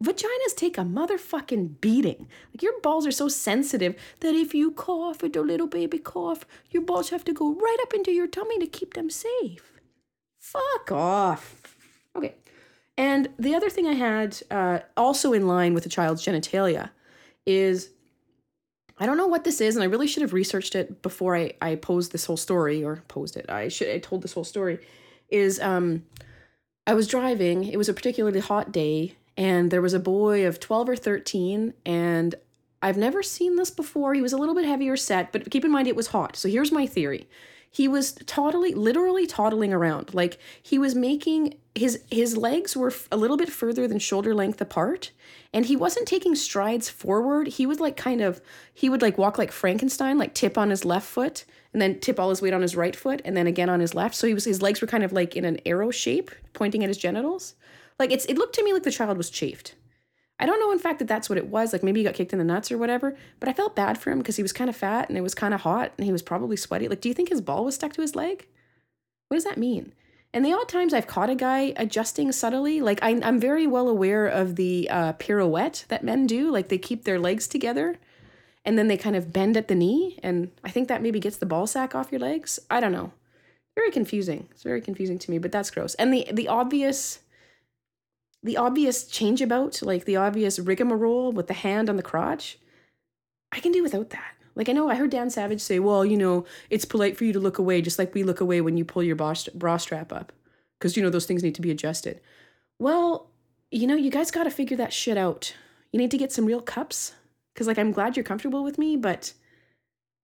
vaginas 0.04 0.56
take 0.56 0.78
a 0.78 0.82
motherfucking 0.82 1.82
beating. 1.82 2.28
Like 2.54 2.62
your 2.62 2.80
balls 2.82 3.06
are 3.06 3.12
so 3.12 3.28
sensitive 3.28 3.96
that 4.22 4.36
if 4.36 4.54
you 4.54 4.72
cough 4.72 5.22
with 5.22 5.36
a 5.36 5.42
little 5.42 5.68
baby 5.68 5.98
cough, 5.98 6.46
your 6.70 6.84
balls 6.84 7.10
have 7.10 7.26
to 7.26 7.34
go 7.34 7.54
right 7.54 7.78
up 7.82 7.94
into 7.94 8.12
your 8.12 8.28
tummy 8.28 8.60
to 8.60 8.68
keep 8.68 8.94
them 8.94 9.10
safe. 9.10 9.80
Fuck 10.40 10.92
off. 10.92 11.76
Okay. 12.16 12.36
And 12.98 13.30
the 13.38 13.54
other 13.54 13.70
thing 13.70 13.86
I 13.86 13.94
had, 13.94 14.42
uh, 14.50 14.80
also 14.96 15.34
in 15.34 15.48
line 15.48 15.74
with 15.74 15.86
a 15.86 15.90
child's 15.90 16.26
genitalia, 16.26 16.90
is 17.46 17.90
I 19.00 19.06
don't 19.06 19.18
know 19.18 19.28
what 19.28 19.44
this 19.44 19.62
is, 19.62 19.76
and 19.76 19.84
I 19.84 19.88
really 19.88 20.08
should 20.08 20.22
have 20.22 20.34
researched 20.34 20.74
it 20.74 21.02
before 21.04 21.36
I, 21.36 21.54
I 21.62 21.76
posed 21.76 22.12
this 22.12 22.26
whole 22.26 22.38
story 22.38 22.84
or 22.84 23.04
posed 23.08 23.38
it. 23.38 23.50
I 23.50 23.68
should 23.68 23.90
I 23.90 24.00
told 24.00 24.24
this 24.24 24.34
whole 24.34 24.44
story. 24.44 24.80
Is 25.30 25.60
um, 25.60 26.04
I 26.86 26.94
was 26.94 27.08
driving. 27.08 27.66
It 27.66 27.78
was 27.78 27.90
a 27.90 27.94
particularly 27.94 28.40
hot 28.40 28.72
day, 28.72 29.16
and 29.36 29.72
there 29.72 29.82
was 29.82 29.94
a 29.94 30.00
boy 30.00 30.46
of 30.46 30.60
twelve 30.60 30.88
or 30.90 30.96
thirteen, 30.96 31.74
and 31.86 32.36
I've 32.82 32.98
never 32.98 33.24
seen 33.24 33.56
this 33.56 33.72
before. 33.72 34.14
He 34.14 34.22
was 34.22 34.34
a 34.34 34.38
little 34.38 34.56
bit 34.56 34.66
heavier 34.66 34.96
set, 34.96 35.32
but 35.32 35.50
keep 35.50 35.66
in 35.66 35.72
mind 35.72 35.88
it 35.88 35.96
was 35.96 36.08
hot. 36.08 36.36
So 36.36 36.48
here's 36.48 36.72
my 36.72 36.86
theory 36.86 37.28
he 37.70 37.88
was 37.88 38.14
toddling 38.26 38.76
literally 38.76 39.28
toddling 39.28 39.74
around 39.74 40.14
like 40.14 40.40
he 40.62 40.80
was 40.80 40.96
making 40.96 41.56
his 41.76 42.02
his 42.10 42.38
legs 42.38 42.76
were 42.76 42.94
a 43.12 43.18
little 43.18 43.38
bit 43.38 43.50
further 43.50 43.88
than 43.88 44.00
shoulder 44.00 44.34
length 44.34 44.62
apart 44.62 45.12
and 45.54 45.66
he 45.66 45.76
wasn't 45.76 46.08
taking 46.08 46.34
strides 46.36 46.90
forward 46.90 47.48
he 47.48 47.66
would 47.66 47.80
like 47.80 47.98
kind 47.98 48.22
of 48.22 48.42
he 48.74 48.90
would 48.90 49.02
like 49.02 49.18
walk 49.18 49.38
like 49.38 49.52
frankenstein 49.52 50.18
like 50.18 50.34
tip 50.34 50.58
on 50.58 50.70
his 50.70 50.86
left 50.86 51.08
foot 51.08 51.46
and 51.78 51.82
then 51.84 52.00
tip 52.00 52.20
all 52.20 52.32
his 52.32 52.42
weight 52.42 52.56
on 52.56 52.64
his 52.64 52.76
right 52.76 52.96
foot 52.96 53.22
and 53.24 53.38
then 53.38 53.46
again 53.46 53.70
on 53.70 53.80
his 53.80 53.94
left 53.94 54.16
so 54.16 54.26
he 54.26 54.34
was 54.34 54.46
his 54.46 54.64
legs 54.64 54.82
were 54.82 54.88
kind 54.88 55.04
of 55.04 55.14
like 55.14 55.36
in 55.36 55.46
an 55.46 55.60
arrow 55.64 55.92
shape 55.92 56.32
pointing 56.54 56.84
at 56.84 56.90
his 56.90 56.98
genitals 56.98 57.54
like 58.00 58.12
it's 58.12 58.26
it 58.26 58.36
looked 58.36 58.56
to 58.56 58.64
me 58.64 58.74
like 58.74 58.82
the 58.82 58.92
child 58.92 59.16
was 59.16 59.30
chafed 59.30 59.76
I 60.40 60.46
don't 60.46 60.60
know, 60.60 60.72
in 60.72 60.78
fact, 60.78 61.00
that 61.00 61.08
that's 61.08 61.30
what 61.30 61.40
it 61.40 61.48
was. 61.48 61.74
Like 61.74 61.82
maybe 61.82 62.02
he 62.02 62.04
got 62.04 62.14
kicked 62.14 62.32
in 62.32 62.38
the 62.38 62.46
nuts 62.46 62.72
or 62.72 62.78
whatever. 62.78 63.18
But 63.40 63.50
I 63.50 63.54
felt 63.54 63.76
bad 63.76 63.98
for 63.98 64.12
him 64.12 64.20
because 64.20 64.36
he 64.36 64.44
was 64.44 64.54
kind 64.54 64.70
of 64.70 64.76
fat 64.76 65.10
and 65.10 65.18
it 65.18 65.22
was 65.22 65.34
kind 65.34 65.52
of 65.52 65.62
hot 65.62 65.94
and 65.98 66.06
he 66.06 66.12
was 66.12 66.22
probably 66.22 66.56
sweaty. 66.56 66.88
Like, 66.88 67.02
do 67.02 67.10
you 67.10 67.16
think 67.16 67.30
his 67.30 67.42
ball 67.42 67.66
was 67.66 67.74
stuck 67.74 67.94
to 67.94 68.04
his 68.04 68.16
leg? 68.16 68.48
What 69.30 69.38
does 69.38 69.46
that 69.46 69.58
mean? 69.58 69.94
And 70.34 70.46
the 70.46 70.54
odd 70.54 70.70
times 70.70 70.94
I've 70.94 71.08
caught 71.08 71.32
a 71.32 71.36
guy 71.36 71.74
adjusting 71.76 72.32
subtly, 72.32 72.82
like 72.82 73.00
I, 73.02 73.10
am 73.10 73.40
very 73.40 73.66
well 73.66 73.90
aware 73.90 74.28
of 74.28 74.58
the 74.58 74.88
uh, 74.92 75.14
pirouette 75.14 75.86
that 75.88 76.04
men 76.04 76.28
do. 76.28 76.52
Like 76.52 76.68
they 76.68 76.78
keep 76.78 77.04
their 77.04 77.20
legs 77.20 77.48
together 77.48 77.98
and 78.68 78.78
then 78.78 78.90
they 78.90 78.98
kind 78.98 79.16
of 79.16 79.32
bend 79.32 79.56
at 79.56 79.70
the 79.70 79.76
knee. 79.76 80.20
And 80.22 80.52
I 80.62 80.70
think 80.70 80.90
that 80.90 81.02
maybe 81.02 81.22
gets 81.22 81.38
the 81.38 81.46
ball 81.46 81.66
sack 81.68 81.96
off 81.96 82.12
your 82.12 82.20
legs. 82.20 82.60
I 82.70 82.82
don't 82.82 82.92
know. 82.92 83.14
Very 83.76 83.92
confusing. 83.92 84.50
It's 84.52 84.64
very 84.64 84.82
confusing 84.82 85.18
to 85.20 85.32
me, 85.32 85.38
but 85.38 85.54
that's 85.54 85.72
gross. 85.72 85.96
And 85.96 86.14
the 86.14 86.28
the 86.34 86.50
obvious 86.50 87.20
the 88.44 88.58
obvious 88.58 89.06
change 89.06 89.42
about, 89.42 89.82
like 89.82 90.04
the 90.04 90.18
obvious 90.18 90.60
rigmarole 90.60 91.32
with 91.32 91.48
the 91.48 91.54
hand 91.54 91.90
on 91.90 91.96
the 91.96 92.04
crotch, 92.04 92.60
I 93.54 93.62
can 93.62 93.72
do 93.72 93.82
without 93.82 94.10
that. 94.10 94.34
Like 94.54 94.68
I 94.68 94.74
know 94.74 94.90
I 94.90 94.96
heard 94.96 95.12
Dan 95.12 95.30
Savage 95.30 95.62
say, 95.62 95.80
"Well, 95.80 96.04
you 96.04 96.18
know, 96.18 96.46
it's 96.70 96.86
polite 96.86 97.16
for 97.16 97.24
you 97.24 97.32
to 97.34 97.40
look 97.40 97.60
away, 97.60 97.82
just 97.82 97.98
like 97.98 98.14
we 98.14 98.24
look 98.24 98.42
away 98.42 98.60
when 98.60 98.76
you 98.76 98.84
pull 98.84 99.04
your 99.04 99.16
bra 99.16 99.78
strap 99.78 100.12
up, 100.12 100.34
because 100.78 100.98
you 100.98 101.04
know 101.04 101.10
those 101.10 101.26
things 101.26 101.42
need 101.42 101.56
to 101.56 101.62
be 101.62 101.72
adjusted." 101.72 102.20
Well, 102.80 103.30
you 103.72 103.88
know, 103.88 103.96
you 103.96 104.12
guys 104.12 104.30
got 104.30 104.44
to 104.44 104.52
figure 104.52 104.78
that 104.78 104.92
shit 104.92 105.18
out. 105.18 105.56
You 105.94 106.00
need 106.00 106.12
to 106.12 106.18
get 106.18 106.34
some 106.34 106.46
real 106.46 106.62
cups, 106.62 107.14
because 107.58 107.68
like 107.68 107.80
I'm 107.80 107.92
glad 107.92 108.16
you're 108.16 108.24
comfortable 108.24 108.64
with 108.64 108.78
me, 108.78 108.96
but 108.96 109.34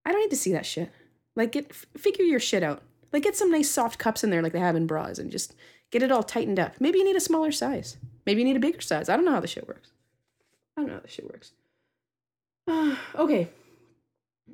I 0.05 0.11
don't 0.11 0.21
need 0.21 0.29
to 0.29 0.37
see 0.37 0.53
that 0.53 0.65
shit. 0.65 0.91
Like, 1.35 1.51
get 1.51 1.67
f- 1.71 1.87
figure 1.97 2.23
your 2.23 2.39
shit 2.39 2.61
out. 2.61 2.83
Like, 3.11 3.23
get 3.23 3.35
some 3.35 3.49
nice 3.49 3.69
soft 3.69 3.97
cups 3.97 4.23
in 4.23 4.29
there, 4.29 4.43
like 4.43 4.53
they 4.53 4.59
have 4.59 4.75
in 4.75 4.85
bras, 4.85 5.17
and 5.17 5.31
just 5.31 5.55
Get 5.93 6.01
it 6.01 6.11
all 6.11 6.23
tightened 6.23 6.59
up. 6.59 6.73
Maybe 6.79 6.97
you 6.97 7.05
need 7.05 7.15
a 7.15 7.19
smaller 7.19 7.51
size. 7.51 7.97
Maybe 8.25 8.41
you 8.41 8.45
need 8.45 8.55
a 8.55 8.59
bigger 8.59 8.81
size. 8.81 9.09
I 9.09 9.15
don't 9.15 9.25
know 9.25 9.31
how 9.33 9.39
this 9.39 9.51
shit 9.51 9.67
works. 9.67 9.91
I 10.75 10.81
don't 10.81 10.87
know 10.87 10.95
how 10.95 11.01
this 11.01 11.11
shit 11.11 11.29
works. 11.29 11.51
Uh, 12.67 12.95
okay. 13.15 13.47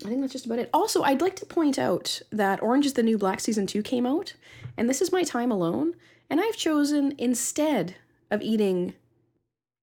I 0.03 0.09
think 0.09 0.19
that's 0.19 0.33
just 0.33 0.45
about 0.45 0.59
it. 0.59 0.69
Also, 0.73 1.01
I'd 1.01 1.21
like 1.21 1.37
to 1.37 1.45
point 1.45 1.79
out 1.79 2.21
that 2.29 2.61
Orange 2.61 2.85
is 2.85 2.95
the 2.95 3.03
New 3.03 3.17
Black 3.17 3.39
Season 3.39 3.65
2 3.65 3.81
came 3.83 4.05
out, 4.05 4.33
and 4.75 4.89
this 4.89 5.01
is 5.01 5.13
my 5.13 5.23
time 5.23 5.49
alone, 5.49 5.93
and 6.29 6.41
I've 6.41 6.57
chosen 6.57 7.15
instead 7.17 7.95
of 8.29 8.41
eating 8.41 8.95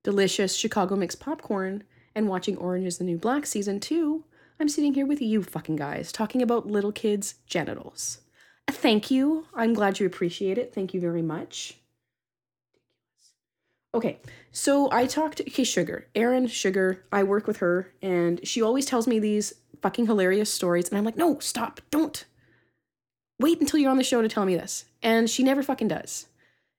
delicious 0.05 0.55
Chicago 0.55 0.95
mixed 0.95 1.21
popcorn 1.21 1.85
and 2.17 2.29
watching 2.29 2.57
Orange 2.57 2.87
is 2.87 2.99
the 2.99 3.05
New 3.05 3.19
Black 3.19 3.45
Season 3.45 3.79
2, 3.79 4.25
I'm 4.59 4.71
sitting 4.71 4.95
here 4.95 5.07
with 5.07 5.21
you 5.21 5.43
fucking 5.43 5.77
guys 5.77 6.11
talking 6.11 6.41
about 6.41 6.67
little 6.67 6.91
kids' 6.91 7.35
genitals. 7.47 8.21
Thank 8.69 9.11
you. 9.11 9.47
I'm 9.55 9.75
glad 9.75 10.01
you 10.01 10.07
appreciate 10.07 10.57
it. 10.57 10.75
Thank 10.75 10.95
you 10.95 11.01
very 11.01 11.21
much. 11.21 11.75
Okay, 13.95 14.19
so 14.51 14.91
I 14.91 15.07
talked 15.07 15.39
to 15.39 15.47
okay, 15.47 15.63
Sugar, 15.63 16.09
Erin 16.15 16.47
Sugar. 16.47 17.05
I 17.13 17.23
work 17.23 17.47
with 17.47 17.59
her, 17.59 17.93
and 18.03 18.47
she 18.47 18.63
always 18.63 18.87
tells 18.87 19.07
me 19.07 19.19
these 19.19 19.53
fucking 19.83 20.07
hilarious 20.07 20.53
stories, 20.53 20.89
and 20.89 20.99
I'm 20.99 21.05
like, 21.05 21.17
no, 21.17 21.39
stop, 21.39 21.81
don't. 21.91 22.25
Wait 23.39 23.61
until 23.61 23.79
you're 23.79 23.91
on 23.91 23.99
the 23.99 24.05
show 24.05 24.23
to 24.23 24.29
tell 24.29 24.47
me 24.47 24.57
this, 24.57 24.87
and 25.03 25.29
she 25.29 25.43
never 25.43 25.63
fucking 25.63 25.89
does. 25.89 26.27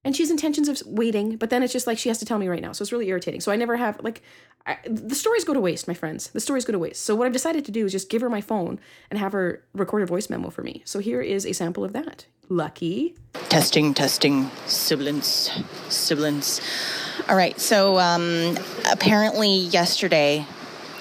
And 0.04 0.16
she 0.16 0.24
has 0.24 0.32
intentions 0.32 0.70
of 0.70 0.82
waiting, 0.86 1.36
but 1.36 1.50
then 1.50 1.64
it's 1.64 1.74
just 1.74 1.88
like 1.88 1.98
she 1.98 2.10
has 2.10 2.18
to 2.20 2.26
tell 2.26 2.38
me 2.38 2.48
right 2.48 2.62
now, 2.62 2.72
so 2.72 2.82
it's 2.82 2.92
really 2.92 3.10
irritating. 3.10 3.42
So 3.42 3.52
I 3.52 3.56
never 3.56 3.76
have 3.76 4.02
like, 4.04 4.22
I, 4.66 4.78
the 4.86 5.16
stories 5.16 5.44
go 5.44 5.54
to 5.54 5.60
waste, 5.60 5.88
my 5.88 5.94
friends. 5.94 6.30
The 6.30 6.40
stories 6.40 6.66
go 6.66 6.72
to 6.72 6.80
waste. 6.80 7.04
So 7.04 7.16
what 7.16 7.28
I've 7.28 7.34
decided 7.34 7.66
to 7.66 7.72
do 7.72 7.86
is 7.86 7.92
just 7.92 8.10
give 8.10 8.22
her 8.22 8.30
my 8.30 8.42
phone 8.42 8.80
and 9.10 9.20
have 9.20 9.34
her 9.34 9.64
record 9.74 10.04
a 10.04 10.06
voice 10.06 10.30
memo 10.30 10.50
for 10.50 10.62
me. 10.62 10.82
So 10.86 11.00
here 11.00 11.22
is 11.22 11.46
a 11.46 11.54
sample 11.54 11.84
of 11.84 11.94
that. 11.94 12.26
Lucky. 12.50 13.16
Testing, 13.50 13.94
testing, 13.94 14.50
sibilance, 14.66 15.52
sibilance. 15.90 16.62
All 17.28 17.36
right, 17.36 17.60
so 17.60 18.00
um, 18.00 18.58
apparently 18.90 19.58
yesterday 19.58 20.46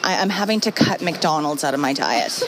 I, 0.02 0.14
am 0.14 0.30
having 0.30 0.60
to 0.60 0.72
cut 0.72 1.00
McDonald's 1.00 1.62
out 1.62 1.74
of 1.74 1.80
my 1.80 1.92
diet. 1.92 2.42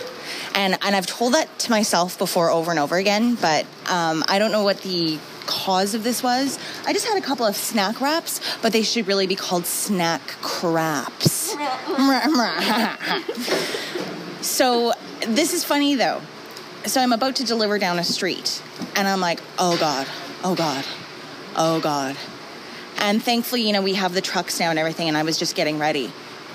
And, 0.55 0.77
and 0.83 0.97
I've 0.97 1.07
told 1.07 1.35
that 1.35 1.59
to 1.61 1.71
myself 1.71 2.19
before 2.19 2.51
over 2.51 2.71
and 2.73 2.81
over 2.81 2.97
again, 2.97 3.37
but 3.37 3.65
um, 3.89 4.25
I 4.27 4.41
don't 4.41 4.51
know 4.51 4.65
what 4.65 4.81
the 4.83 5.19
cause 5.49 5.95
of 5.95 6.05
this 6.05 6.23
was. 6.23 6.59
I 6.87 6.93
just 6.93 7.07
had 7.07 7.19
a 7.19 7.21
couple 7.21 7.47
of 7.47 7.57
snack 7.57 8.01
wraps, 8.01 8.41
but 8.63 8.73
they 8.73 8.83
should 8.83 9.09
really 9.09 9.27
be 9.27 9.35
called 9.35 9.67
snack 9.67 10.21
craps. 10.43 11.57
so 14.43 14.93
this 15.27 15.53
is 15.53 15.65
funny 15.65 15.97
though. 15.97 16.21
So 16.85 17.01
I'm 17.01 17.13
about 17.13 17.37
to 17.37 17.45
deliver 17.45 17.79
down 17.79 17.99
a 17.99 18.05
street, 18.05 18.63
and 18.95 19.09
I'm 19.09 19.21
like, 19.21 19.41
oh 19.59 19.77
God, 19.79 20.07
oh 20.45 20.55
God, 20.55 20.85
oh 21.57 21.81
God. 21.81 22.17
And 22.99 23.23
thankfully, 23.23 23.63
you 23.63 23.73
know, 23.73 23.83
we 23.83 23.95
have 23.95 24.15
the 24.15 24.21
trucks 24.21 24.61
now 24.61 24.71
and 24.71 24.79
everything, 24.79 25.09
and 25.09 25.17
I 25.17 25.23
was 25.23 25.39
just 25.39 25.57
getting 25.57 25.79
ready. 25.79 26.13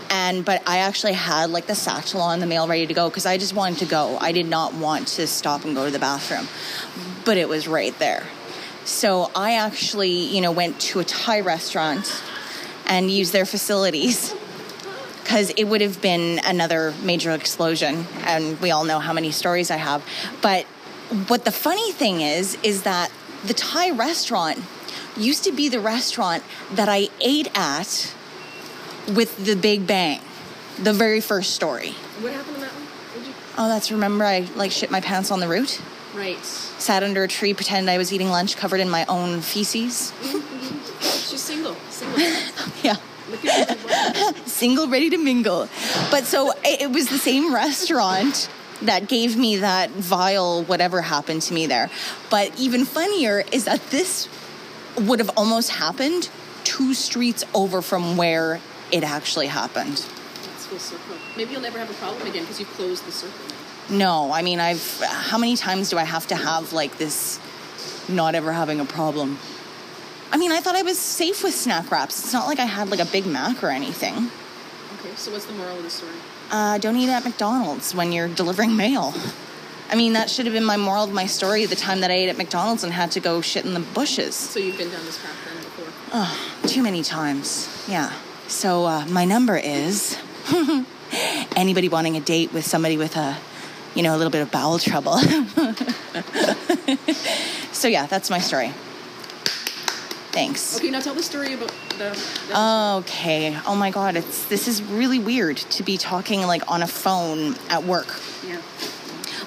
And 0.10 0.46
but 0.46 0.62
I 0.68 0.80
actually 0.80 1.14
had 1.14 1.50
like 1.50 1.66
the 1.66 1.76
satchel 1.76 2.22
on 2.22 2.40
the 2.40 2.46
mail 2.46 2.68
ready 2.68 2.86
to 2.86 2.94
go 2.94 3.10
because 3.10 3.26
I 3.26 3.38
just 3.38 3.54
wanted 3.54 3.80
to 3.80 3.86
go. 3.86 4.18
I 4.20 4.32
did 4.32 4.46
not 4.46 4.74
want 4.76 5.08
to 5.10 5.28
stop 5.28 5.66
and 5.66 5.76
go 5.76 5.86
to 5.86 5.92
the 5.92 6.00
bathroom, 6.00 6.48
but 7.26 7.38
it 7.38 7.50
was 7.50 7.68
right 7.68 7.98
there. 7.98 8.24
So 8.86 9.32
I 9.36 9.56
actually, 9.56 10.12
you 10.12 10.42
know, 10.42 10.52
went 10.52 10.80
to 10.82 11.00
a 11.00 11.04
Thai 11.04 11.42
restaurant 11.42 12.22
and 12.86 13.10
used 13.10 13.32
their 13.32 13.46
facilities 13.46 14.36
because 15.24 15.52
it 15.52 15.64
would 15.64 15.82
have 15.82 16.02
been 16.02 16.40
another 16.44 16.94
major 17.02 17.32
explosion. 17.32 18.06
And 18.26 18.60
we 18.60 18.72
all 18.72 18.84
know 18.84 19.00
how 19.00 19.14
many 19.14 19.32
stories 19.32 19.72
I 19.72 19.78
have. 19.78 20.06
But 20.42 20.66
what 21.28 21.46
the 21.46 21.52
funny 21.52 21.92
thing 21.92 22.22
is, 22.22 22.58
is 22.64 22.84
that 22.84 23.10
the 23.46 23.54
Thai 23.54 23.92
restaurant 23.92 24.60
used 25.18 25.44
to 25.46 25.52
be 25.52 25.70
the 25.70 25.80
restaurant 25.80 26.44
that 26.74 26.90
I 26.90 27.10
ate 27.22 27.50
at 27.58 28.14
with 29.08 29.46
the 29.46 29.56
Big 29.56 29.86
Bang, 29.88 30.22
the 30.82 30.94
very 30.94 31.22
first 31.22 31.54
story. 31.54 31.92
What 32.20 32.34
happened 32.34 32.56
to 32.56 32.62
that 32.62 32.72
one? 32.72 33.26
You... 33.26 33.34
Oh, 33.58 33.68
that's 33.68 33.92
remember 33.92 34.26
I 34.26 34.48
like 34.56 34.72
shit 34.72 34.92
my 34.92 35.02
pants 35.02 35.32
on 35.32 35.40
the 35.40 35.48
route. 35.48 35.82
Right. 36.14 36.44
Sat 36.46 37.04
under 37.04 37.24
a 37.24 37.28
tree, 37.28 37.54
pretended 37.54 37.92
I 37.92 37.98
was 37.98 38.14
eating 38.14 38.30
lunch, 38.30 38.56
covered 38.56 38.80
in 38.80 38.90
my 38.90 39.06
own 39.06 39.42
feces. 39.42 40.14
Mm-hmm. 40.22 41.02
She's 41.02 41.42
single. 41.42 41.76
Single. 41.90 42.20
yeah. 42.84 42.96
single, 44.46 44.88
ready 44.88 45.10
to 45.10 45.18
mingle. 45.18 45.68
But 46.12 46.26
so 46.26 46.54
it 46.64 46.92
was 46.92 47.10
the 47.10 47.18
same 47.18 47.54
restaurant 47.54 48.50
that 48.84 49.08
gave 49.08 49.38
me 49.38 49.58
that 49.58 49.90
vile 49.92 50.64
whatever 50.64 51.02
happened 51.02 51.42
to 51.44 51.54
me 51.54 51.66
there. 51.66 51.90
But 52.30 52.58
even 52.60 52.86
funnier 52.86 53.44
is 53.52 53.66
that 53.66 53.82
this 53.90 54.28
would 54.98 55.20
have 55.20 55.32
almost 55.36 55.72
happened 55.72 56.30
two 56.64 56.94
streets 56.94 57.44
over 57.54 57.82
from 57.82 58.18
where 58.18 58.60
it 58.92 59.04
actually 59.04 59.48
happened. 59.48 60.06
That's 60.46 60.66
full 60.68 60.80
circle. 60.80 61.16
Maybe 61.36 61.52
you'll 61.54 61.62
never 61.62 61.80
have 61.80 61.90
a 61.90 61.96
problem 61.96 62.28
again 62.28 62.44
because 62.44 62.60
you've 62.60 62.70
closed 62.72 63.06
the 63.06 63.12
circle. 63.12 63.46
No, 63.90 64.32
I 64.32 64.42
mean, 64.42 64.60
I've. 64.60 65.02
How 65.02 65.38
many 65.38 65.56
times 65.56 65.90
do 65.90 65.98
I 65.98 66.04
have 66.04 66.28
to 66.28 66.36
have 66.36 66.74
like 66.74 66.98
this 66.98 67.40
not 68.08 68.36
ever 68.36 68.52
having 68.52 68.80
a 68.80 68.86
problem? 68.86 69.38
I 70.32 70.38
mean, 70.38 70.52
I 70.52 70.62
thought 70.62 70.76
I 70.76 70.82
was 70.82 70.98
safe 70.98 71.44
with 71.44 71.54
snack 71.54 71.92
wraps. 71.92 72.20
It's 72.24 72.34
not 72.34 72.48
like 72.48 72.60
I 72.60 72.66
had 72.66 72.90
like 72.90 73.00
a 73.00 73.06
Big 73.06 73.26
Mac 73.26 73.64
or 73.64 73.70
anything. 73.70 74.32
Okay, 75.00 75.16
so 75.16 75.32
what's 75.32 75.46
the 75.46 75.54
moral 75.54 75.78
of 75.78 75.84
the 75.84 75.90
story? 75.90 76.14
Uh, 76.50 76.78
don't 76.78 76.96
eat 76.96 77.10
at 77.10 77.24
McDonald's 77.24 77.94
when 77.94 78.12
you're 78.12 78.28
delivering 78.28 78.76
mail. 78.76 79.14
I 79.90 79.96
mean, 79.96 80.14
that 80.14 80.30
should 80.30 80.46
have 80.46 80.54
been 80.54 80.64
my 80.64 80.78
moral 80.78 81.04
of 81.04 81.12
my 81.12 81.28
story 81.28 81.66
the 81.66 81.76
time 81.76 82.02
that 82.02 82.10
I 82.10 82.16
ate 82.16 82.30
at 82.30 82.38
McDonald's 82.38 82.84
and 82.84 82.92
had 82.92 83.12
to 83.12 83.20
go 83.20 83.42
shit 83.42 83.66
in 83.66 83.74
the 83.76 83.80
bushes. 83.80 84.34
So 84.36 84.60
you've 84.60 84.78
been 84.78 84.90
down 84.90 85.06
this 85.06 85.20
path 85.20 85.36
then 85.46 85.64
before? 85.64 85.86
Oh, 86.14 86.50
too 86.66 86.82
many 86.82 87.04
times. 87.04 87.70
Yeah. 87.88 88.12
So 88.48 88.86
uh, 88.86 89.06
my 89.06 89.26
number 89.26 89.56
is 89.56 90.18
anybody 91.56 91.90
wanting 91.90 92.18
a 92.18 92.22
date 92.22 92.54
with 92.54 92.66
somebody 92.66 92.98
with 92.98 93.16
a, 93.18 93.38
you 93.96 94.04
know, 94.04 94.16
a 94.16 94.18
little 94.18 94.32
bit 94.32 94.42
of 94.42 94.52
bowel 94.52 94.80
trouble. 94.80 95.18
so 97.72 97.88
yeah, 97.88 98.06
that's 98.08 98.30
my 98.30 98.40
story. 98.40 98.72
Thanks. 100.32 100.78
Okay, 100.78 100.90
now 100.90 101.00
tell 101.00 101.14
the 101.14 101.22
story 101.22 101.54
about 101.54 101.72
the. 101.90 102.20
the 102.48 102.60
okay. 103.06 103.56
Oh 103.68 103.76
my 103.76 103.92
God, 103.92 104.16
it's 104.16 104.46
this 104.48 104.68
is 104.68 104.82
really 104.82 105.20
weird 105.20 105.58
to 105.58 105.84
be 105.84 105.98
talking 105.98 106.42
like 106.42 106.64
on 106.72 106.82
a 106.82 106.88
phone 106.88 107.56
at 107.70 107.84
work. 107.84 108.08
Yeah. 108.48 108.60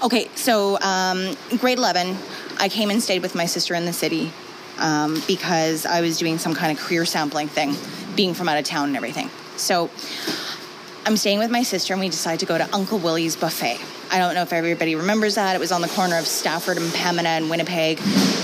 Okay, 0.02 0.28
so 0.34 0.78
um, 0.80 1.36
grade 1.58 1.78
11, 1.78 2.16
I 2.58 2.68
came 2.68 2.90
and 2.90 3.02
stayed 3.02 3.22
with 3.22 3.34
my 3.34 3.46
sister 3.46 3.74
in 3.74 3.86
the 3.86 3.92
city 3.92 4.30
um, 4.78 5.20
because 5.26 5.86
I 5.86 6.02
was 6.02 6.18
doing 6.18 6.38
some 6.38 6.54
kind 6.54 6.70
of 6.70 6.84
career 6.84 7.04
sampling 7.04 7.48
thing, 7.48 7.74
being 8.14 8.34
from 8.34 8.48
out 8.48 8.58
of 8.58 8.64
town 8.64 8.88
and 8.88 8.96
everything. 8.96 9.30
So 9.56 9.90
I'm 11.04 11.16
staying 11.16 11.38
with 11.38 11.50
my 11.50 11.62
sister, 11.62 11.94
and 11.94 12.00
we 12.00 12.08
decide 12.08 12.40
to 12.40 12.46
go 12.46 12.58
to 12.58 12.74
Uncle 12.74 12.98
Willie's 12.98 13.36
Buffet. 13.36 13.80
I 14.10 14.18
don't 14.18 14.34
know 14.34 14.42
if 14.42 14.52
everybody 14.52 14.94
remembers 14.94 15.34
that. 15.34 15.56
It 15.56 15.58
was 15.58 15.72
on 15.72 15.80
the 15.80 15.88
corner 15.88 16.18
of 16.18 16.26
Stafford 16.26 16.76
and 16.76 16.86
Pembina 16.92 17.36
and 17.36 17.50
Winnipeg. 17.50 18.00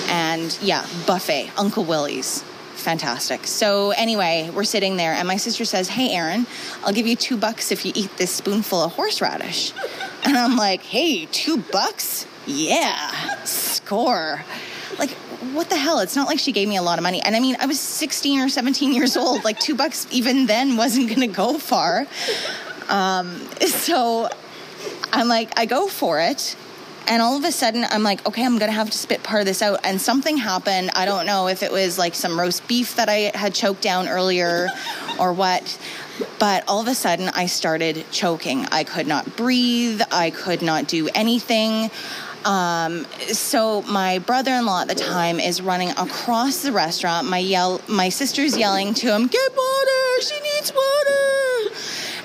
And 0.09 0.57
yeah, 0.61 0.87
buffet, 1.07 1.51
Uncle 1.57 1.85
Willie's. 1.85 2.43
Fantastic. 2.75 3.47
So, 3.47 3.93
anyway, 3.93 4.51
we're 4.53 4.65
sitting 4.65 4.97
there, 4.97 5.13
and 5.13 5.29
my 5.29 5.37
sister 5.37 5.65
says, 5.65 5.89
Hey, 5.89 6.11
Aaron, 6.15 6.47
I'll 6.85 6.93
give 6.93 7.07
you 7.07 7.15
two 7.15 7.37
bucks 7.37 7.71
if 7.71 7.85
you 7.85 7.93
eat 7.95 8.17
this 8.17 8.33
spoonful 8.33 8.83
of 8.83 8.93
horseradish. 8.93 9.73
And 10.25 10.39
I'm 10.39 10.57
like, 10.57 10.83
hey, 10.83 11.27
two 11.27 11.57
bucks? 11.73 12.29
Yeah, 12.47 13.43
score. 13.43 14.45
Like, 14.97 15.11
what 15.51 15.69
the 15.69 15.77
hell? 15.77 15.99
It's 15.99 16.15
not 16.15 16.29
like 16.29 16.39
she 16.39 16.53
gave 16.53 16.69
me 16.69 16.77
a 16.77 16.83
lot 16.83 16.99
of 16.99 17.03
money. 17.03 17.21
And 17.21 17.35
I 17.35 17.41
mean, 17.41 17.57
I 17.59 17.67
was 17.67 17.81
16 17.81 18.39
or 18.39 18.49
17 18.49 18.93
years 18.93 19.17
old. 19.17 19.43
Like, 19.43 19.59
two 19.59 19.75
bucks 19.75 20.07
even 20.13 20.47
then 20.47 20.77
wasn't 20.77 21.09
going 21.09 21.23
to 21.23 21.27
go 21.27 21.59
far. 21.59 22.07
Um, 22.89 23.41
so 23.67 24.29
I'm 25.13 25.29
like, 25.29 25.59
I 25.59 25.67
go 25.67 25.89
for 25.89 26.21
it. 26.21 26.57
And 27.09 27.21
all 27.21 27.37
of 27.37 27.45
a 27.45 27.51
sudden, 27.51 27.85
I'm 27.91 28.05
like, 28.05 28.27
okay, 28.29 28.45
I'm 28.45 28.59
going 28.59 28.71
to 28.71 28.77
have 28.77 28.91
to 28.91 28.97
spit 28.97 29.23
part 29.23 29.41
of 29.41 29.47
this 29.47 29.61
out. 29.61 29.81
And 29.85 30.01
something 30.01 30.37
happened. 30.37 30.91
I 30.95 31.05
don't 31.05 31.27
know 31.27 31.49
if 31.49 31.63
it 31.63 31.73
was 31.73 31.99
like 31.99 32.15
some 32.15 32.39
roast 32.39 32.67
beef 32.69 32.97
that 32.97 33.09
I 33.09 33.33
had 33.35 33.55
choked 33.55 33.83
down 33.83 34.09
earlier 34.09 34.69
or 35.19 35.33
what. 35.33 35.79
But 36.39 36.65
all 36.69 36.81
of 36.81 36.87
a 36.87 36.95
sudden, 36.95 37.29
I 37.29 37.47
started 37.47 38.05
choking. 38.13 38.67
I 38.71 38.85
could 38.85 39.09
not 39.09 39.37
breathe. 39.37 40.01
I 40.13 40.31
could 40.31 40.63
not 40.63 40.87
do 40.87 41.09
anything. 41.15 41.91
Um, 42.45 43.05
so 43.33 43.83
my 43.83 44.19
brother-in-law 44.21 44.83
at 44.83 44.89
the 44.89 44.95
time 44.95 45.41
is 45.41 45.61
running 45.61 45.91
across 45.91 46.63
the 46.63 46.73
restaurant. 46.73 47.29
My 47.29 47.39
yell, 47.39 47.81
my 47.89 48.09
sister's 48.09 48.57
yelling 48.57 48.95
to 48.95 49.15
him, 49.15 49.27
"Get 49.27 49.51
water! 49.57 50.23
She 50.23 50.41
needs 50.41 50.73
water!" 50.73 51.42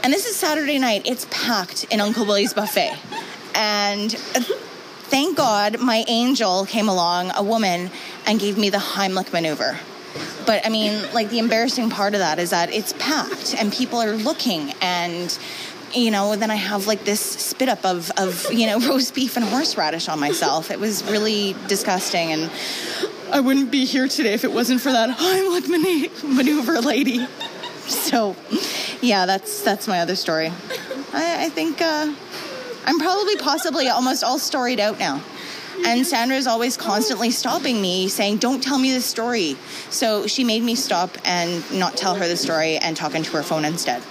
And 0.08 0.14
this 0.14 0.26
is 0.26 0.38
Saturday 0.38 0.80
night. 0.80 1.02
It's 1.04 1.28
packed 1.30 1.84
in 1.92 2.00
Uncle 2.00 2.26
Willie's 2.26 2.54
buffet, 2.54 2.96
and 3.54 4.10
thank 4.10 5.36
God 5.36 5.82
my 5.82 6.06
angel 6.08 6.66
came 6.66 6.88
along, 6.88 7.34
a 7.36 7.44
woman, 7.44 7.92
and 8.26 8.40
gave 8.40 8.58
me 8.58 8.70
the 8.70 8.78
Heimlich 8.78 9.34
maneuver. 9.34 9.78
But 10.46 10.66
I 10.66 10.70
mean, 10.70 11.04
like 11.12 11.30
the 11.30 11.40
embarrassing 11.40 11.90
part 11.90 12.14
of 12.14 12.22
that 12.22 12.40
is 12.40 12.52
that 12.52 12.72
it's 12.74 12.94
packed 12.94 13.54
and 13.60 13.74
people 13.74 14.00
are 14.00 14.14
looking 14.14 14.72
and 14.82 15.38
you 15.94 16.10
know, 16.10 16.38
then 16.38 16.52
I 16.52 16.56
have 16.56 16.88
like 16.88 17.04
this 17.04 17.20
spit 17.20 17.68
up 17.68 17.84
of, 17.84 18.10
of, 18.12 18.50
you 18.54 18.66
know, 18.68 18.80
roast 18.88 19.14
beef 19.14 19.36
and 19.36 19.46
horseradish 19.46 20.08
on 20.08 20.22
myself. 20.22 20.72
It 20.72 20.80
was 20.80 21.04
really 21.12 21.54
disgusting. 21.68 22.32
And 22.32 22.50
I 23.30 23.42
wouldn't 23.42 23.72
be 23.72 23.84
here 23.84 24.08
today 24.08 24.34
if 24.34 24.46
it 24.46 24.54
wasn't 24.54 24.80
for 24.80 24.94
that 24.94 25.18
Heimlich 25.18 26.24
maneuver 26.24 26.80
lady. 26.80 27.28
So, 27.88 28.36
yeah, 29.02 29.26
that's, 29.26 29.62
that's 29.62 29.88
my 29.88 30.00
other 30.00 30.16
story. 30.16 30.48
I, 31.14 31.46
I 31.46 31.50
think 31.50 31.82
uh, 31.82 32.14
I'm 32.86 33.00
probably 33.00 33.36
possibly 33.38 33.90
almost 33.90 34.24
all 34.24 34.40
storied 34.40 34.80
out 34.80 35.00
now. 35.00 35.22
And 35.86 36.06
Sandra 36.06 36.36
is 36.36 36.48
always 36.48 36.76
constantly 36.76 37.32
stopping 37.32 37.82
me, 37.82 38.08
saying, 38.08 38.38
Don't 38.38 38.64
tell 38.64 38.80
me 38.80 38.94
the 38.94 39.02
story. 39.02 39.58
So 39.90 40.26
she 40.26 40.44
made 40.44 40.64
me 40.64 40.76
stop 40.76 41.18
and 41.24 41.64
not 41.72 41.96
tell 41.96 42.16
her 42.16 42.28
the 42.28 42.38
story 42.38 42.78
and 42.78 42.98
talk 42.98 43.14
into 43.14 43.32
her 43.32 43.44
phone 43.44 43.64
instead. 43.64 44.02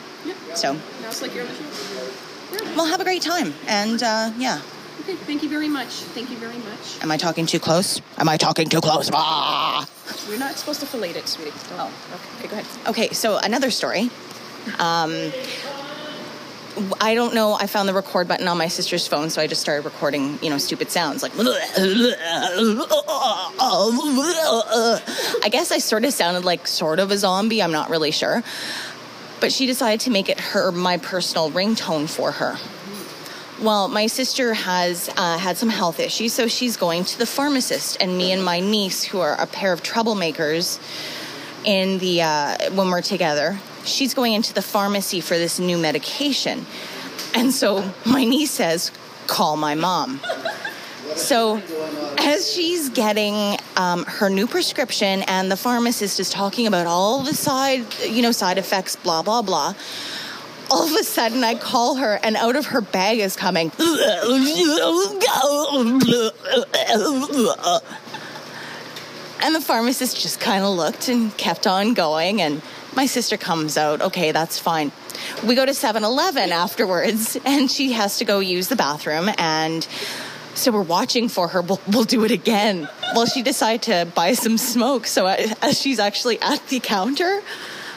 So. 0.54 0.74
Now 0.74 0.80
it's 1.08 1.22
like 1.22 1.34
you're 1.34 1.44
on 1.44 1.52
the 1.52 1.54
show. 1.54 2.76
we'll 2.76 2.86
have 2.86 3.00
a 3.00 3.04
great 3.04 3.22
time. 3.22 3.52
And 3.66 4.02
uh, 4.02 4.32
yeah. 4.38 4.62
Okay, 5.00 5.14
thank 5.14 5.42
you 5.42 5.48
very 5.48 5.68
much. 5.68 5.88
Thank 5.88 6.30
you 6.30 6.36
very 6.36 6.56
much. 6.58 7.02
Am 7.02 7.10
I 7.10 7.16
talking 7.16 7.46
too 7.46 7.60
close? 7.60 8.00
Am 8.18 8.28
I 8.28 8.36
talking 8.36 8.68
too 8.68 8.80
close? 8.80 9.10
Ah! 9.12 9.86
We're 10.28 10.38
not 10.38 10.54
supposed 10.56 10.80
to 10.80 10.86
fillet 10.86 11.10
it, 11.10 11.28
sweetie. 11.28 11.50
Don't. 11.68 11.80
Oh, 11.80 11.92
okay. 12.14 12.38
okay, 12.38 12.48
go 12.48 12.60
ahead. 12.60 12.88
Okay, 12.88 13.08
so 13.10 13.38
another 13.38 13.70
story. 13.70 14.10
Um, 14.78 15.32
I 17.00 17.14
don't 17.14 17.34
know. 17.34 17.54
I 17.54 17.66
found 17.66 17.88
the 17.88 17.94
record 17.94 18.28
button 18.28 18.46
on 18.48 18.58
my 18.58 18.68
sister's 18.68 19.06
phone, 19.06 19.30
so 19.30 19.40
I 19.40 19.46
just 19.46 19.62
started 19.62 19.86
recording, 19.86 20.38
you 20.42 20.50
know, 20.50 20.58
stupid 20.58 20.90
sounds 20.90 21.22
like. 21.22 21.32
I 25.42 25.48
guess 25.50 25.72
I 25.72 25.78
sort 25.78 26.04
of 26.04 26.12
sounded 26.12 26.44
like 26.44 26.66
sort 26.66 26.98
of 26.98 27.10
a 27.10 27.16
zombie. 27.16 27.62
I'm 27.62 27.72
not 27.72 27.88
really 27.88 28.10
sure. 28.10 28.42
But 29.40 29.52
she 29.52 29.66
decided 29.66 30.00
to 30.00 30.10
make 30.10 30.28
it 30.28 30.38
her 30.38 30.70
my 30.72 30.98
personal 30.98 31.50
ringtone 31.50 32.08
for 32.08 32.32
her. 32.32 32.58
Well, 33.60 33.88
my 33.88 34.06
sister 34.06 34.52
has 34.52 35.08
uh, 35.16 35.38
had 35.38 35.56
some 35.56 35.70
health 35.70 35.98
issues, 35.98 36.34
so 36.34 36.46
she's 36.46 36.76
going 36.76 37.04
to 37.04 37.18
the 37.18 37.24
pharmacist, 37.24 37.96
and 38.02 38.18
me 38.18 38.32
and 38.32 38.44
my 38.44 38.60
niece, 38.60 39.02
who 39.02 39.20
are 39.20 39.34
a 39.40 39.46
pair 39.46 39.72
of 39.72 39.82
troublemakers, 39.82 40.78
in 41.64 41.98
the 41.98 42.20
uh, 42.22 42.70
when 42.72 42.90
we're 42.90 43.00
together, 43.00 43.58
she's 43.86 44.14
going 44.14 44.32
into 44.34 44.52
the 44.52 44.62
pharmacy 44.62 45.20
for 45.20 45.38
this 45.38 45.58
new 45.58 45.78
medication, 45.78 46.66
and 47.34 47.52
so 47.52 47.90
my 48.04 48.24
niece 48.24 48.50
says, 48.50 48.90
"Call 49.26 49.56
my 49.56 49.74
mom." 49.74 50.20
So, 51.14 51.62
as 52.18 52.52
she's 52.52 52.90
getting 52.90 53.58
um, 53.76 54.04
her 54.04 54.28
new 54.28 54.46
prescription, 54.46 55.22
and 55.22 55.50
the 55.50 55.56
pharmacist 55.56 56.20
is 56.20 56.28
talking 56.28 56.66
about 56.66 56.86
all 56.86 57.22
the 57.22 57.34
side, 57.34 57.86
you 58.06 58.22
know, 58.22 58.32
side 58.32 58.58
effects, 58.58 58.96
blah 58.96 59.22
blah 59.22 59.42
blah 59.42 59.74
all 60.70 60.84
of 60.84 60.92
a 60.92 61.04
sudden 61.04 61.44
I 61.44 61.54
call 61.54 61.96
her 61.96 62.18
and 62.22 62.36
out 62.36 62.56
of 62.56 62.66
her 62.66 62.80
bag 62.80 63.18
is 63.18 63.36
coming. 63.36 63.70
And 69.42 69.54
the 69.54 69.60
pharmacist 69.60 70.20
just 70.20 70.40
kind 70.40 70.64
of 70.64 70.74
looked 70.74 71.08
and 71.08 71.36
kept 71.36 71.66
on 71.66 71.94
going. 71.94 72.40
And 72.40 72.62
my 72.96 73.06
sister 73.06 73.36
comes 73.36 73.76
out. 73.76 74.00
Okay, 74.00 74.32
that's 74.32 74.58
fine. 74.58 74.90
We 75.46 75.54
go 75.54 75.64
to 75.66 75.74
7 75.74 76.02
Eleven 76.02 76.50
afterwards, 76.50 77.36
and 77.44 77.70
she 77.70 77.92
has 77.92 78.18
to 78.18 78.24
go 78.24 78.40
use 78.40 78.68
the 78.68 78.76
bathroom. 78.76 79.30
And 79.38 79.86
so 80.54 80.72
we're 80.72 80.82
watching 80.82 81.28
for 81.28 81.48
her. 81.48 81.60
We'll, 81.60 81.80
we'll 81.86 82.04
do 82.04 82.24
it 82.24 82.30
again. 82.30 82.88
Well, 83.14 83.26
she 83.26 83.42
decided 83.42 83.82
to 83.82 84.10
buy 84.14 84.32
some 84.32 84.56
smoke. 84.56 85.06
So 85.06 85.26
as 85.26 85.78
she's 85.78 85.98
actually 85.98 86.40
at 86.40 86.66
the 86.68 86.80
counter, 86.80 87.42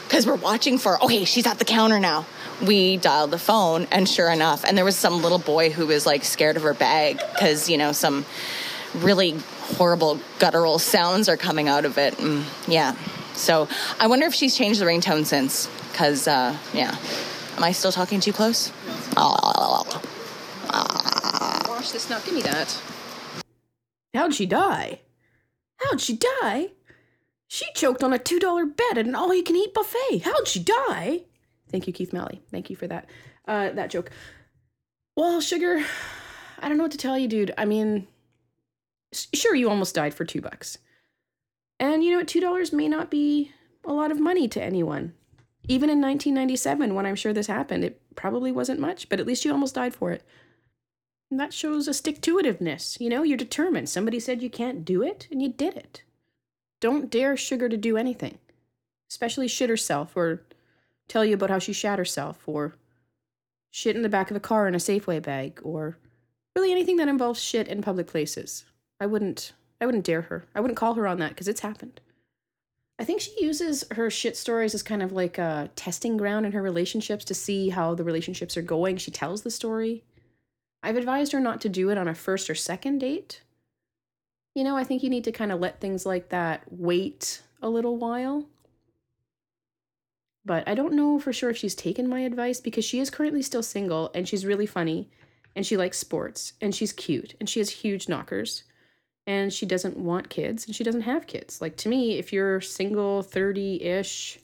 because 0.04 0.28
we're 0.28 0.36
watching 0.36 0.78
for, 0.78 1.02
okay, 1.04 1.24
she's 1.24 1.48
at 1.48 1.58
the 1.58 1.66
counter 1.66 2.00
now 2.00 2.26
we 2.62 2.98
dialed 2.98 3.32
the 3.32 3.40
phone 3.40 3.88
and 3.92 4.08
sure 4.08 4.30
enough 4.30 4.66
and 4.66 4.78
there 4.78 4.84
was 4.84 4.96
some 4.96 5.22
little 5.22 5.40
boy 5.40 5.70
who 5.70 5.88
was 5.88 6.06
like 6.06 6.24
scared 6.26 6.58
of 6.58 6.64
her 6.64 6.74
bag 6.74 7.18
because 7.34 7.70
you 7.70 7.78
know 7.78 7.92
some 7.92 8.26
really 8.96 9.38
horrible 9.78 10.20
guttural 10.40 10.78
sounds 10.78 11.30
are 11.30 11.38
coming 11.38 11.70
out 11.70 11.86
of 11.86 11.98
it 11.98 12.20
and 12.20 12.44
yeah 12.68 12.96
so 13.40 13.68
i 14.00 14.08
wonder 14.08 14.26
if 14.26 14.34
she's 14.34 14.56
changed 14.56 14.80
the 14.82 14.86
ringtone 14.86 15.26
since 15.26 15.68
because 15.92 16.28
uh, 16.28 16.56
yeah. 16.74 16.96
Am 17.58 17.64
i 17.66 17.72
still 17.74 17.92
talking 17.92 18.22
too 18.22 18.32
close? 18.32 18.72
Wash 21.80 21.92
this 21.92 22.10
now. 22.10 22.20
Give 22.20 22.34
me 22.34 22.42
that. 22.44 22.82
How'd 24.14 24.34
she 24.34 24.46
die? 24.46 25.02
How'd 25.78 26.00
she 26.00 26.18
die? 26.42 26.70
She 27.48 27.66
choked 27.74 28.04
on 28.04 28.14
a 28.14 28.20
$2 28.20 28.76
bed 28.78 28.98
at 28.98 29.08
an 29.08 29.16
all-you-can-eat 29.16 29.74
buffet. 29.74 30.20
How'd 30.24 30.48
she 30.48 30.60
die? 30.60 31.22
Thank 31.70 31.88
you, 31.88 31.94
Keith 31.94 32.14
Malley. 32.14 32.42
Thank 32.52 32.70
you 32.70 32.76
for 32.76 32.88
that 32.88 33.10
uh, 33.48 33.72
that 33.72 33.90
joke. 33.90 34.10
Well, 35.18 35.42
sugar, 35.42 35.84
I 36.60 36.70
don't 36.70 36.78
know 36.78 36.84
what 36.84 36.92
to 36.92 36.98
tell 36.98 37.18
you, 37.18 37.28
dude. 37.28 37.54
I 37.58 37.66
mean, 37.66 38.08
sure, 39.14 39.56
you 39.56 39.70
almost 39.70 39.96
died 39.96 40.14
for 40.14 40.24
two 40.24 40.42
bucks, 40.42 40.78
and 41.80 42.04
you 42.04 42.12
know 42.12 42.18
what? 42.18 42.28
Two 42.28 42.42
dollars 42.42 42.74
may 42.74 42.88
not 42.88 43.10
be 43.10 43.52
a 43.86 43.94
lot 43.94 44.12
of 44.12 44.20
money 44.20 44.48
to 44.50 44.64
anyone. 44.64 45.14
Even 45.68 45.90
in 45.90 46.02
1997, 46.02 46.96
when 46.96 47.06
I'm 47.06 47.16
sure 47.16 47.34
this 47.34 47.48
happened, 47.48 47.84
it 47.84 48.02
probably 48.16 48.52
wasn't 48.52 48.80
much, 48.80 49.08
but 49.08 49.20
at 49.20 49.28
least 49.28 49.46
you 49.46 49.52
almost 49.52 49.76
died 49.76 49.94
for 49.94 50.12
it. 50.12 50.24
And 51.30 51.40
that 51.40 51.54
shows 51.54 51.88
a 51.88 51.94
stick 51.94 52.22
to 52.22 52.38
itiveness. 52.38 53.00
You 53.00 53.10
know, 53.10 53.22
you're 53.22 53.38
determined. 53.38 53.88
Somebody 53.88 54.20
said 54.20 54.42
you 54.42 54.50
can't 54.50 54.84
do 54.84 55.04
it, 55.04 55.28
and 55.32 55.42
you 55.42 55.50
did 55.50 55.76
it. 55.76 56.02
Don't 56.80 57.10
dare 57.10 57.38
Sugar 57.38 57.70
to 57.70 57.78
do 57.78 57.98
anything, 57.98 58.40
especially 59.10 59.48
shit 59.48 59.70
herself 59.70 60.16
or 60.16 60.42
tell 61.08 61.26
you 61.26 61.34
about 61.34 61.50
how 61.50 61.60
she 61.60 61.74
shat 61.74 62.00
herself, 62.00 62.48
or 62.48 62.76
shit 63.72 63.96
in 63.96 64.04
the 64.04 64.10
back 64.10 64.30
of 64.32 64.38
a 64.38 64.40
car 64.40 64.68
in 64.68 64.76
a 64.76 64.78
Safeway 64.78 65.22
bag, 65.22 65.60
or 65.64 65.98
really 66.56 66.72
anything 66.72 66.98
that 66.98 67.08
involves 67.08 67.42
shit 67.42 67.68
in 67.68 67.82
public 67.82 68.08
places. 68.08 68.64
I 69.00 69.08
wouldn't 69.08 69.54
I 69.82 69.86
wouldn't 69.86 70.06
dare 70.06 70.24
her. 70.24 70.46
I 70.54 70.60
wouldn't 70.60 70.78
call 70.78 70.96
her 70.96 71.08
on 71.08 71.20
that 71.20 71.30
because 71.30 71.48
it's 71.48 71.62
happened. 71.62 72.02
I 72.98 73.06
think 73.06 73.22
she 73.22 73.34
uses 73.44 73.86
her 73.92 74.10
shit 74.10 74.36
stories 74.36 74.74
as 74.74 74.84
kind 74.84 75.02
of 75.02 75.14
like 75.14 75.38
a 75.38 75.70
testing 75.76 76.18
ground 76.18 76.46
in 76.46 76.52
her 76.52 76.62
relationships 76.62 77.24
to 77.26 77.34
see 77.34 77.70
how 77.70 77.96
the 77.96 78.04
relationships 78.04 78.58
are 78.58 78.62
going. 78.62 78.98
She 78.98 79.12
tells 79.12 79.42
the 79.42 79.52
story. 79.52 80.04
I've 80.84 80.98
advised 80.98 81.32
her 81.32 81.40
not 81.40 81.62
to 81.62 81.70
do 81.70 81.90
it 81.90 81.98
on 81.98 82.08
a 82.08 82.16
first 82.16 82.50
or 82.50 82.56
second 82.56 83.00
date. 83.00 83.42
You 84.54 84.64
know, 84.64 84.76
I 84.76 84.84
think 84.84 85.02
you 85.02 85.10
need 85.10 85.24
to 85.26 85.32
kind 85.32 85.52
of 85.52 85.62
let 85.62 85.80
things 85.80 86.06
like 86.06 86.30
that 86.30 86.64
wait 86.70 87.42
a 87.62 87.70
little 87.70 87.96
while 87.98 88.48
but 90.50 90.68
I 90.68 90.74
don't 90.74 90.96
know 90.96 91.20
for 91.20 91.32
sure 91.32 91.52
if 91.52 91.58
she's 91.58 91.76
taken 91.76 92.08
my 92.08 92.22
advice 92.22 92.60
because 92.60 92.84
she 92.84 93.00
is 93.00 93.12
currently 93.12 93.44
still 93.44 93.62
single 93.62 94.10
and 94.16 94.28
she's 94.28 94.48
really 94.48 94.66
funny 94.66 95.08
and 95.56 95.64
she 95.64 95.78
likes 95.78 96.00
sports 96.00 96.54
and 96.60 96.74
she's 96.74 96.92
cute 96.92 97.36
and 97.40 97.48
she 97.48 97.60
has 97.60 97.70
huge 97.70 98.10
knockers 98.10 98.64
and 99.30 99.54
she 99.54 99.68
doesn't 99.68 99.96
want 99.96 100.28
kids 100.28 100.66
and 100.66 100.76
she 100.76 100.84
doesn't 100.84 101.02
have 101.02 101.28
kids. 101.28 101.62
Like 101.62 101.78
to 101.78 101.90
me, 101.90 102.18
if 102.18 102.34
you're 102.34 102.60
single 102.62 103.22
30-ish 103.22 104.40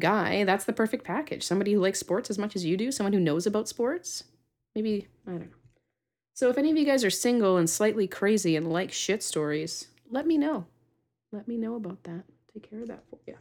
guy, 0.00 0.44
that's 0.44 0.64
the 0.64 0.72
perfect 0.72 1.04
package. 1.04 1.42
Somebody 1.42 1.74
who 1.74 1.80
likes 1.80 2.00
sports 2.00 2.30
as 2.30 2.38
much 2.38 2.56
as 2.56 2.64
you 2.64 2.78
do, 2.78 2.90
someone 2.90 3.12
who 3.12 3.20
knows 3.20 3.46
about 3.46 3.68
sports. 3.68 4.24
Maybe, 4.74 5.08
I 5.26 5.32
don't 5.32 5.40
know. 5.40 5.46
So 6.32 6.48
if 6.48 6.56
any 6.56 6.70
of 6.70 6.78
you 6.78 6.86
guys 6.86 7.04
are 7.04 7.10
single 7.10 7.58
and 7.58 7.68
slightly 7.68 8.08
crazy 8.08 8.56
and 8.56 8.72
like 8.72 8.90
shit 8.90 9.22
stories, 9.22 9.88
let 10.10 10.26
me 10.26 10.38
know. 10.38 10.64
Let 11.30 11.46
me 11.46 11.58
know 11.58 11.74
about 11.74 12.04
that. 12.04 12.24
Take 12.54 12.70
care 12.70 12.80
of 12.80 12.88
that 12.88 13.04
for 13.10 13.18
you. 13.26 13.36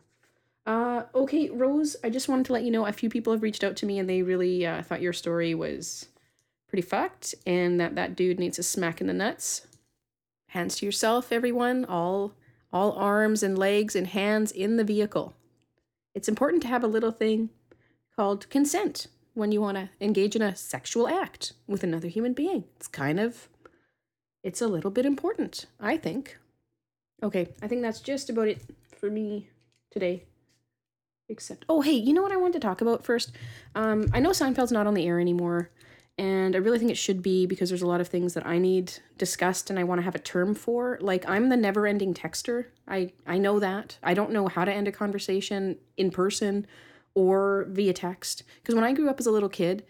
Uh, 0.65 1.03
okay, 1.15 1.51
Rose, 1.51 1.95
I 2.03 2.10
just 2.10 2.27
wanted 2.27 2.47
to 2.47 2.53
let 2.53 2.63
you 2.63 2.71
know 2.71 2.86
a 2.86 2.91
few 2.91 3.10
people 3.10 3.32
have 3.32 3.43
reached 3.43 3.63
out 3.63 3.77
to 3.77 3.86
me 3.86 3.97
and 3.97 4.10
they 4.10 4.23
really 4.23 4.65
uh, 4.65 4.82
thought 4.84 5.01
your 5.01 5.13
story 5.13 5.56
was 5.56 6.08
pretty 6.67 6.82
fucked 6.82 7.34
and 7.47 7.79
that 7.79 7.95
that 7.95 8.17
dude 8.17 8.39
needs 8.39 8.60
a 8.60 8.63
smack 8.63 8.99
in 8.99 9.08
the 9.08 9.13
nuts. 9.13 9.67
Hands 10.53 10.75
to 10.75 10.85
yourself, 10.85 11.31
everyone. 11.31 11.83
All 11.83 12.35
all 12.71 12.91
arms 12.91 13.41
and 13.41 13.57
legs 13.57 13.95
and 13.95 14.05
hands 14.05 14.51
in 14.51 14.77
the 14.77 14.83
vehicle. 14.83 15.33
It's 16.13 16.29
important 16.29 16.61
to 16.61 16.67
have 16.67 16.83
a 16.83 16.87
little 16.87 17.09
thing 17.09 17.49
called 18.15 18.47
consent 18.51 19.07
when 19.33 19.51
you 19.51 19.59
want 19.61 19.77
to 19.77 19.89
engage 19.99 20.35
in 20.35 20.43
a 20.43 20.55
sexual 20.55 21.07
act 21.07 21.53
with 21.65 21.83
another 21.83 22.07
human 22.07 22.33
being. 22.33 22.65
It's 22.75 22.87
kind 22.87 23.19
of 23.19 23.49
it's 24.43 24.61
a 24.61 24.67
little 24.67 24.91
bit 24.91 25.07
important, 25.07 25.65
I 25.79 25.97
think. 25.97 26.37
Okay, 27.23 27.49
I 27.63 27.67
think 27.67 27.81
that's 27.81 28.01
just 28.01 28.29
about 28.29 28.47
it 28.47 28.61
for 28.99 29.09
me 29.09 29.49
today. 29.89 30.25
Except, 31.29 31.65
oh, 31.67 31.81
hey, 31.81 31.93
you 31.93 32.13
know 32.13 32.21
what 32.21 32.31
I 32.31 32.37
wanted 32.37 32.61
to 32.61 32.67
talk 32.67 32.81
about 32.81 33.03
first? 33.03 33.31
Um, 33.73 34.05
I 34.13 34.19
know 34.19 34.29
Seinfeld's 34.29 34.71
not 34.71 34.85
on 34.85 34.93
the 34.93 35.07
air 35.07 35.19
anymore, 35.19 35.71
and 36.17 36.56
I 36.56 36.60
really 36.60 36.80
think 36.80 36.91
it 36.91 36.97
should 36.97 37.23
be 37.23 37.45
because 37.45 37.69
there's 37.69 37.82
a 37.82 37.88
lot 37.88 38.02
of 38.02 38.08
things 38.08 38.34
that 38.36 38.45
I 38.45 38.60
need 38.60 38.93
discussed 39.17 39.69
and 39.69 39.80
I 39.80 39.84
want 39.84 39.99
to 39.99 40.06
have 40.06 40.15
a 40.15 40.19
term 40.19 40.54
for. 40.54 40.97
Like, 41.02 41.28
I'm 41.28 41.49
the 41.49 41.58
never 41.58 41.88
ending 41.88 42.13
texter. 42.13 42.67
I, 42.88 43.13
I 43.26 43.38
know 43.39 43.60
that. 43.60 43.97
I 44.04 44.13
don't 44.13 44.32
know 44.32 44.47
how 44.47 44.63
to 44.63 44.71
end 44.71 44.88
a 44.88 44.91
conversation 44.91 45.78
in 45.97 46.12
person 46.12 46.67
or 47.15 47.65
via 47.69 47.93
text. 47.93 48.43
Because 48.62 48.76
when 48.76 48.84
I 48.84 48.93
grew 48.93 49.10
up 49.10 49.19
as 49.19 49.26
a 49.26 49.32
little 49.32 49.49
kid, 49.49 49.84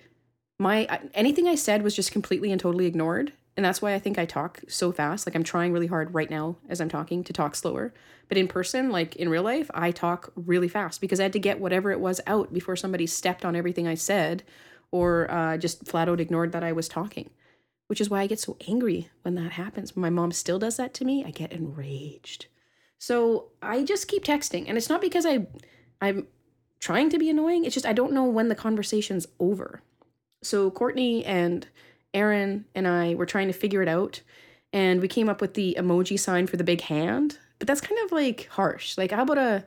my 0.59 0.85
anything 1.13 1.47
I 1.47 1.55
said 1.55 1.83
was 1.83 1.95
just 1.95 2.11
completely 2.11 2.51
and 2.51 2.61
totally 2.61 2.85
ignored 2.85 3.33
and 3.55 3.65
that's 3.65 3.81
why 3.81 3.93
I 3.93 3.99
think 3.99 4.17
I 4.17 4.25
talk 4.25 4.61
so 4.67 4.91
fast. 4.91 5.27
Like 5.27 5.35
I'm 5.35 5.43
trying 5.43 5.73
really 5.73 5.87
hard 5.87 6.13
right 6.13 6.29
now 6.29 6.57
as 6.69 6.81
I'm 6.81 6.89
talking 6.89 7.23
to 7.23 7.33
talk 7.33 7.55
slower. 7.55 7.93
But 8.27 8.37
in 8.37 8.47
person, 8.47 8.89
like 8.89 9.15
in 9.15 9.29
real 9.29 9.43
life, 9.43 9.69
I 9.73 9.91
talk 9.91 10.31
really 10.35 10.67
fast 10.67 11.01
because 11.01 11.19
I 11.19 11.23
had 11.23 11.33
to 11.33 11.39
get 11.39 11.59
whatever 11.59 11.91
it 11.91 11.99
was 11.99 12.19
out 12.25 12.51
before 12.51 12.75
somebody 12.75 13.05
stepped 13.05 13.45
on 13.45 13.55
everything 13.55 13.87
I 13.87 13.95
said 13.95 14.43
or 14.93 15.29
uh, 15.31 15.57
just 15.57 15.87
flat 15.87 16.07
out 16.07 16.21
ignored 16.21 16.51
that 16.51 16.63
I 16.63 16.71
was 16.71 16.87
talking. 16.87 17.31
Which 17.87 17.99
is 17.99 18.09
why 18.09 18.21
I 18.21 18.27
get 18.27 18.39
so 18.39 18.57
angry 18.67 19.09
when 19.23 19.35
that 19.35 19.53
happens. 19.53 19.95
When 19.95 20.01
my 20.01 20.09
mom 20.09 20.31
still 20.31 20.59
does 20.59 20.77
that 20.77 20.93
to 20.95 21.05
me, 21.05 21.25
I 21.25 21.31
get 21.31 21.51
enraged. 21.51 22.45
So 22.99 23.49
I 23.61 23.83
just 23.83 24.07
keep 24.07 24.23
texting. 24.23 24.65
And 24.67 24.77
it's 24.77 24.89
not 24.89 25.01
because 25.01 25.25
I 25.25 25.47
I'm 25.99 26.27
trying 26.79 27.09
to 27.09 27.17
be 27.17 27.29
annoying. 27.29 27.65
It's 27.65 27.73
just 27.73 27.87
I 27.87 27.93
don't 27.93 28.13
know 28.13 28.25
when 28.25 28.49
the 28.49 28.55
conversation's 28.55 29.25
over. 29.39 29.81
So 30.43 30.69
Courtney 30.69 31.25
and 31.25 31.67
Aaron 32.13 32.65
and 32.75 32.87
I 32.87 33.15
were 33.15 33.25
trying 33.25 33.47
to 33.47 33.53
figure 33.53 33.81
it 33.81 33.87
out, 33.87 34.21
and 34.71 35.01
we 35.01 35.07
came 35.07 35.27
up 35.27 35.41
with 35.41 35.55
the 35.55 35.75
emoji 35.79 36.19
sign 36.19 36.45
for 36.45 36.57
the 36.57 36.63
big 36.63 36.81
hand. 36.81 37.39
But 37.57 37.67
that's 37.67 37.81
kind 37.81 37.99
of 38.05 38.11
like 38.11 38.47
harsh. 38.51 38.97
Like, 38.97 39.11
how 39.11 39.23
about 39.23 39.37
a 39.39 39.65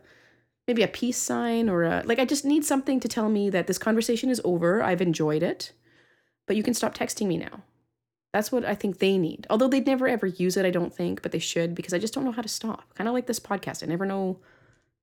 maybe 0.67 0.83
a 0.83 0.89
peace 0.89 1.19
sign 1.19 1.69
or 1.69 1.85
a 1.85 2.03
like? 2.05 2.19
I 2.19 2.25
just 2.25 2.45
need 2.45 2.65
something 2.65 3.01
to 3.01 3.09
tell 3.09 3.29
me 3.29 3.51
that 3.51 3.67
this 3.67 3.79
conversation 3.79 4.31
is 4.31 4.41
over. 4.45 4.83
I've 4.83 5.03
enjoyed 5.03 5.43
it. 5.43 5.73
but 6.47 6.57
you 6.57 6.63
can 6.63 6.75
stop 6.75 6.97
texting 6.97 7.27
me 7.27 7.37
now. 7.37 7.63
That's 8.33 8.53
what 8.53 8.65
I 8.65 8.75
think 8.75 8.99
they 8.99 9.19
need. 9.19 9.47
Although 9.51 9.69
they'd 9.69 9.87
never 9.87 10.07
ever 10.09 10.27
use 10.27 10.57
it, 10.57 10.67
I 10.67 10.71
don't 10.71 10.95
think, 10.95 11.23
but 11.23 11.33
they 11.33 11.39
should 11.39 11.75
because 11.75 11.95
I 11.95 11.99
just 11.99 12.15
don't 12.15 12.25
know 12.25 12.33
how 12.33 12.43
to 12.43 12.49
stop. 12.49 12.95
Kind 12.95 13.09
of 13.09 13.15
like 13.15 13.27
this 13.27 13.41
podcast. 13.41 13.83
I 13.83 13.87
never 13.87 14.07
know 14.07 14.39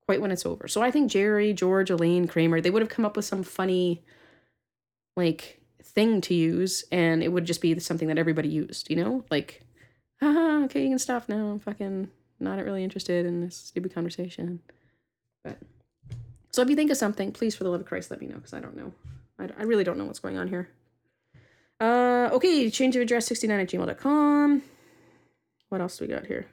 quite 0.06 0.21
when 0.21 0.32
it's 0.32 0.45
over. 0.45 0.67
So 0.67 0.82
I 0.82 0.91
think 0.91 1.12
Jerry, 1.12 1.54
George, 1.54 1.89
Elaine, 1.89 2.28
Kramer, 2.28 2.62
they 2.62 2.69
would 2.69 2.82
have 2.82 2.89
come 2.89 3.06
up 3.06 3.15
with 3.15 3.26
some 3.26 3.43
funny 3.43 4.04
like 5.15 5.62
thing 5.82 6.21
to 6.21 6.34
use 6.34 6.84
and 6.91 7.23
it 7.23 7.30
would 7.30 7.45
just 7.45 7.62
be 7.62 7.78
something 7.80 8.08
that 8.08 8.17
everybody 8.17 8.49
used, 8.49 8.89
you 8.89 8.95
know? 8.95 9.23
Like, 9.32 9.63
haha, 10.19 10.63
okay, 10.65 10.84
you 10.84 10.89
can 10.89 10.99
stop 10.99 11.28
now. 11.30 11.47
I'm 11.47 11.60
fucking 11.60 12.10
not 12.39 12.63
really 12.63 12.84
interested 12.84 13.26
in 13.26 13.41
this 13.41 13.56
stupid 13.56 13.93
conversation. 13.93 14.60
But 15.43 15.58
so 16.51 16.62
if 16.62 16.69
you 16.69 16.75
think 16.75 16.91
of 16.91 16.97
something, 16.97 17.32
please, 17.32 17.56
for 17.56 17.63
the 17.63 17.69
love 17.69 17.82
of 17.82 17.88
Christ, 17.88 18.12
let 18.12 18.21
me 18.21 18.27
know 18.27 18.36
because 18.36 18.53
I 18.53 18.60
don't 18.60 18.77
know. 18.77 18.93
I, 19.39 19.49
I 19.58 19.63
really 19.63 19.84
don't 19.84 19.97
know 19.97 20.06
what's 20.06 20.19
going 20.19 20.38
on 20.38 20.47
here. 20.47 20.69
Uh, 21.79 22.29
okay, 22.32 22.69
change 22.69 22.95
of 22.95 23.01
address 23.01 23.25
69 23.27 23.60
at 23.60 23.69
gmail.com. 23.69 24.62
What 25.69 25.82
else 25.82 25.97
do 25.97 26.06
we 26.06 26.13
got 26.13 26.27
here? 26.27 26.45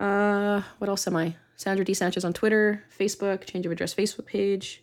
Uh, 0.00 0.62
what 0.78 0.88
else 0.88 1.06
am 1.06 1.16
I? 1.16 1.36
Sandra 1.56 1.84
D. 1.84 1.94
Sanchez 1.94 2.24
on 2.24 2.32
Twitter, 2.32 2.84
Facebook, 2.98 3.44
change 3.44 3.66
of 3.66 3.72
address 3.72 3.94
Facebook 3.94 4.26
page, 4.26 4.82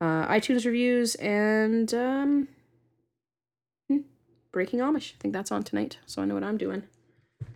uh, 0.00 0.26
iTunes 0.26 0.66
reviews, 0.66 1.14
and 1.14 1.94
um, 1.94 2.48
hmm, 3.88 3.98
Breaking 4.52 4.80
Amish. 4.80 5.14
I 5.14 5.16
think 5.20 5.32
that's 5.32 5.52
on 5.52 5.62
tonight, 5.62 5.98
so 6.04 6.20
I 6.20 6.24
know 6.24 6.34
what 6.34 6.44
I'm 6.44 6.58
doing. 6.58 6.82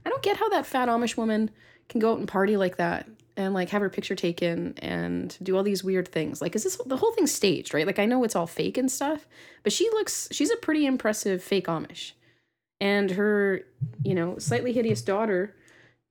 I 0.06 0.08
don't 0.08 0.22
get 0.22 0.38
how 0.38 0.48
that 0.50 0.66
fat 0.66 0.88
Amish 0.88 1.16
woman 1.16 1.50
can 1.88 2.00
go 2.00 2.12
out 2.12 2.18
and 2.18 2.28
party 2.28 2.56
like 2.56 2.76
that 2.76 3.06
and 3.36 3.54
like 3.54 3.70
have 3.70 3.82
her 3.82 3.90
picture 3.90 4.14
taken 4.14 4.74
and 4.78 5.36
do 5.42 5.56
all 5.56 5.62
these 5.62 5.82
weird 5.82 6.08
things. 6.08 6.40
Like, 6.40 6.54
is 6.54 6.64
this 6.64 6.76
the 6.86 6.96
whole 6.96 7.12
thing 7.12 7.26
staged, 7.26 7.74
right? 7.74 7.86
Like, 7.86 7.98
I 7.98 8.06
know 8.06 8.22
it's 8.24 8.36
all 8.36 8.46
fake 8.46 8.78
and 8.78 8.90
stuff, 8.90 9.26
but 9.62 9.72
she 9.72 9.88
looks, 9.90 10.28
she's 10.30 10.50
a 10.50 10.56
pretty 10.56 10.86
impressive 10.86 11.42
fake 11.42 11.66
Amish. 11.66 12.12
And 12.80 13.12
her, 13.12 13.62
you 14.02 14.14
know, 14.14 14.38
slightly 14.38 14.72
hideous 14.72 15.02
daughter 15.02 15.54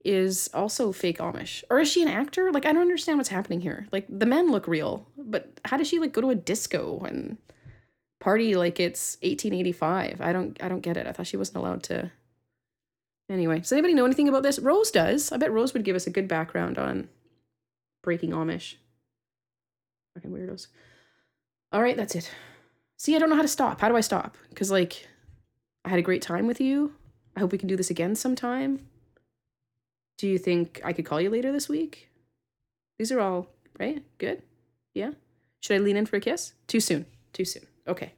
is 0.04 0.50
also 0.52 0.92
fake 0.92 1.18
Amish. 1.18 1.64
Or 1.70 1.80
is 1.80 1.90
she 1.90 2.02
an 2.02 2.08
actor? 2.08 2.52
Like, 2.52 2.66
I 2.66 2.72
don't 2.72 2.82
understand 2.82 3.18
what's 3.18 3.30
happening 3.30 3.60
here. 3.60 3.86
Like, 3.90 4.06
the 4.08 4.26
men 4.26 4.50
look 4.50 4.68
real, 4.68 5.06
but 5.16 5.60
how 5.64 5.76
does 5.76 5.88
she 5.88 5.98
like 5.98 6.12
go 6.12 6.20
to 6.20 6.30
a 6.30 6.34
disco 6.34 7.04
and 7.08 7.38
party 8.20 8.54
like 8.54 8.78
it's 8.78 9.16
1885? 9.22 10.20
I 10.20 10.32
don't, 10.32 10.62
I 10.62 10.68
don't 10.68 10.80
get 10.80 10.98
it. 10.98 11.06
I 11.06 11.12
thought 11.12 11.26
she 11.26 11.38
wasn't 11.38 11.58
allowed 11.58 11.82
to. 11.84 12.10
Anyway, 13.30 13.58
does 13.58 13.72
anybody 13.72 13.94
know 13.94 14.04
anything 14.04 14.28
about 14.28 14.42
this? 14.42 14.58
Rose 14.58 14.90
does. 14.90 15.32
I 15.32 15.38
bet 15.38 15.52
Rose 15.52 15.72
would 15.72 15.84
give 15.84 15.96
us 15.96 16.06
a 16.06 16.10
good 16.10 16.28
background 16.28 16.78
on 16.78 17.08
breaking 18.02 18.30
Amish. 18.30 18.74
Fucking 20.14 20.30
weirdos. 20.30 20.66
All 21.72 21.82
right, 21.82 21.96
that's 21.96 22.14
it. 22.14 22.30
See, 22.98 23.16
I 23.16 23.18
don't 23.18 23.30
know 23.30 23.36
how 23.36 23.42
to 23.42 23.48
stop. 23.48 23.80
How 23.80 23.88
do 23.88 23.96
I 23.96 24.02
stop? 24.02 24.36
Because, 24.50 24.70
like, 24.70 25.08
I 25.84 25.88
had 25.88 25.98
a 25.98 26.02
great 26.02 26.22
time 26.22 26.46
with 26.46 26.60
you. 26.60 26.94
I 27.36 27.40
hope 27.40 27.52
we 27.52 27.58
can 27.58 27.68
do 27.68 27.76
this 27.76 27.90
again 27.90 28.14
sometime. 28.14 28.86
Do 30.18 30.28
you 30.28 30.38
think 30.38 30.80
I 30.84 30.92
could 30.92 31.04
call 31.04 31.20
you 31.20 31.30
later 31.30 31.50
this 31.50 31.68
week? 31.68 32.10
These 32.98 33.10
are 33.10 33.20
all, 33.20 33.48
right? 33.80 34.02
Good? 34.18 34.42
Yeah? 34.94 35.12
Should 35.60 35.76
I 35.76 35.78
lean 35.78 35.96
in 35.96 36.06
for 36.06 36.16
a 36.16 36.20
kiss? 36.20 36.52
Too 36.68 36.78
soon. 36.78 37.06
Too 37.32 37.44
soon. 37.44 37.66
Okay. 37.88 38.12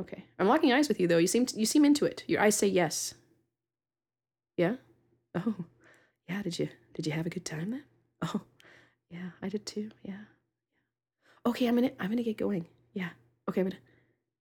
Okay. 0.00 0.24
I'm 0.38 0.48
locking 0.48 0.72
eyes 0.72 0.88
with 0.88 1.00
you 1.00 1.06
though. 1.06 1.18
You 1.18 1.26
seem 1.26 1.46
you 1.54 1.64
seem 1.64 1.84
into 1.84 2.04
it. 2.04 2.24
Your 2.26 2.40
eyes 2.40 2.56
say 2.56 2.66
yes. 2.66 3.14
Yeah? 4.60 4.76
Oh. 5.34 5.54
Yeah, 6.28 6.42
did 6.42 6.58
you 6.58 6.68
did 6.92 7.06
you 7.06 7.12
have 7.12 7.24
a 7.24 7.30
good 7.30 7.46
time 7.46 7.70
then? 7.70 7.84
Oh. 8.20 8.42
Yeah, 9.08 9.30
I 9.40 9.48
did 9.48 9.64
too. 9.64 9.90
Yeah. 10.02 10.24
Okay, 11.46 11.66
I'm 11.66 11.76
gonna 11.76 11.92
I'm 11.98 12.10
gonna 12.10 12.22
get 12.22 12.36
going. 12.36 12.66
Yeah. 12.92 13.08
Okay, 13.48 13.62
I'm 13.62 13.68
gonna 13.68 13.80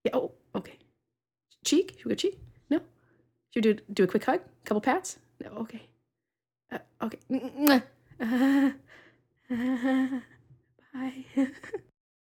Yeah, 0.03 0.11
oh, 0.15 0.33
okay. 0.53 0.77
Cheek? 1.63 1.95
Should 1.95 2.05
we 2.05 2.09
go 2.09 2.15
cheek? 2.15 2.37
No? 2.69 2.81
Should 3.53 3.65
we 3.65 3.73
do 3.73 3.79
do 3.93 4.03
a 4.03 4.07
quick 4.07 4.25
hug? 4.25 4.41
Couple 4.65 4.81
pats? 4.81 5.19
No, 5.41 5.51
okay. 5.63 5.83
Uh, 6.69 6.79
okay. 7.01 7.19
Uh, 8.19 8.71
bye. 10.93 11.47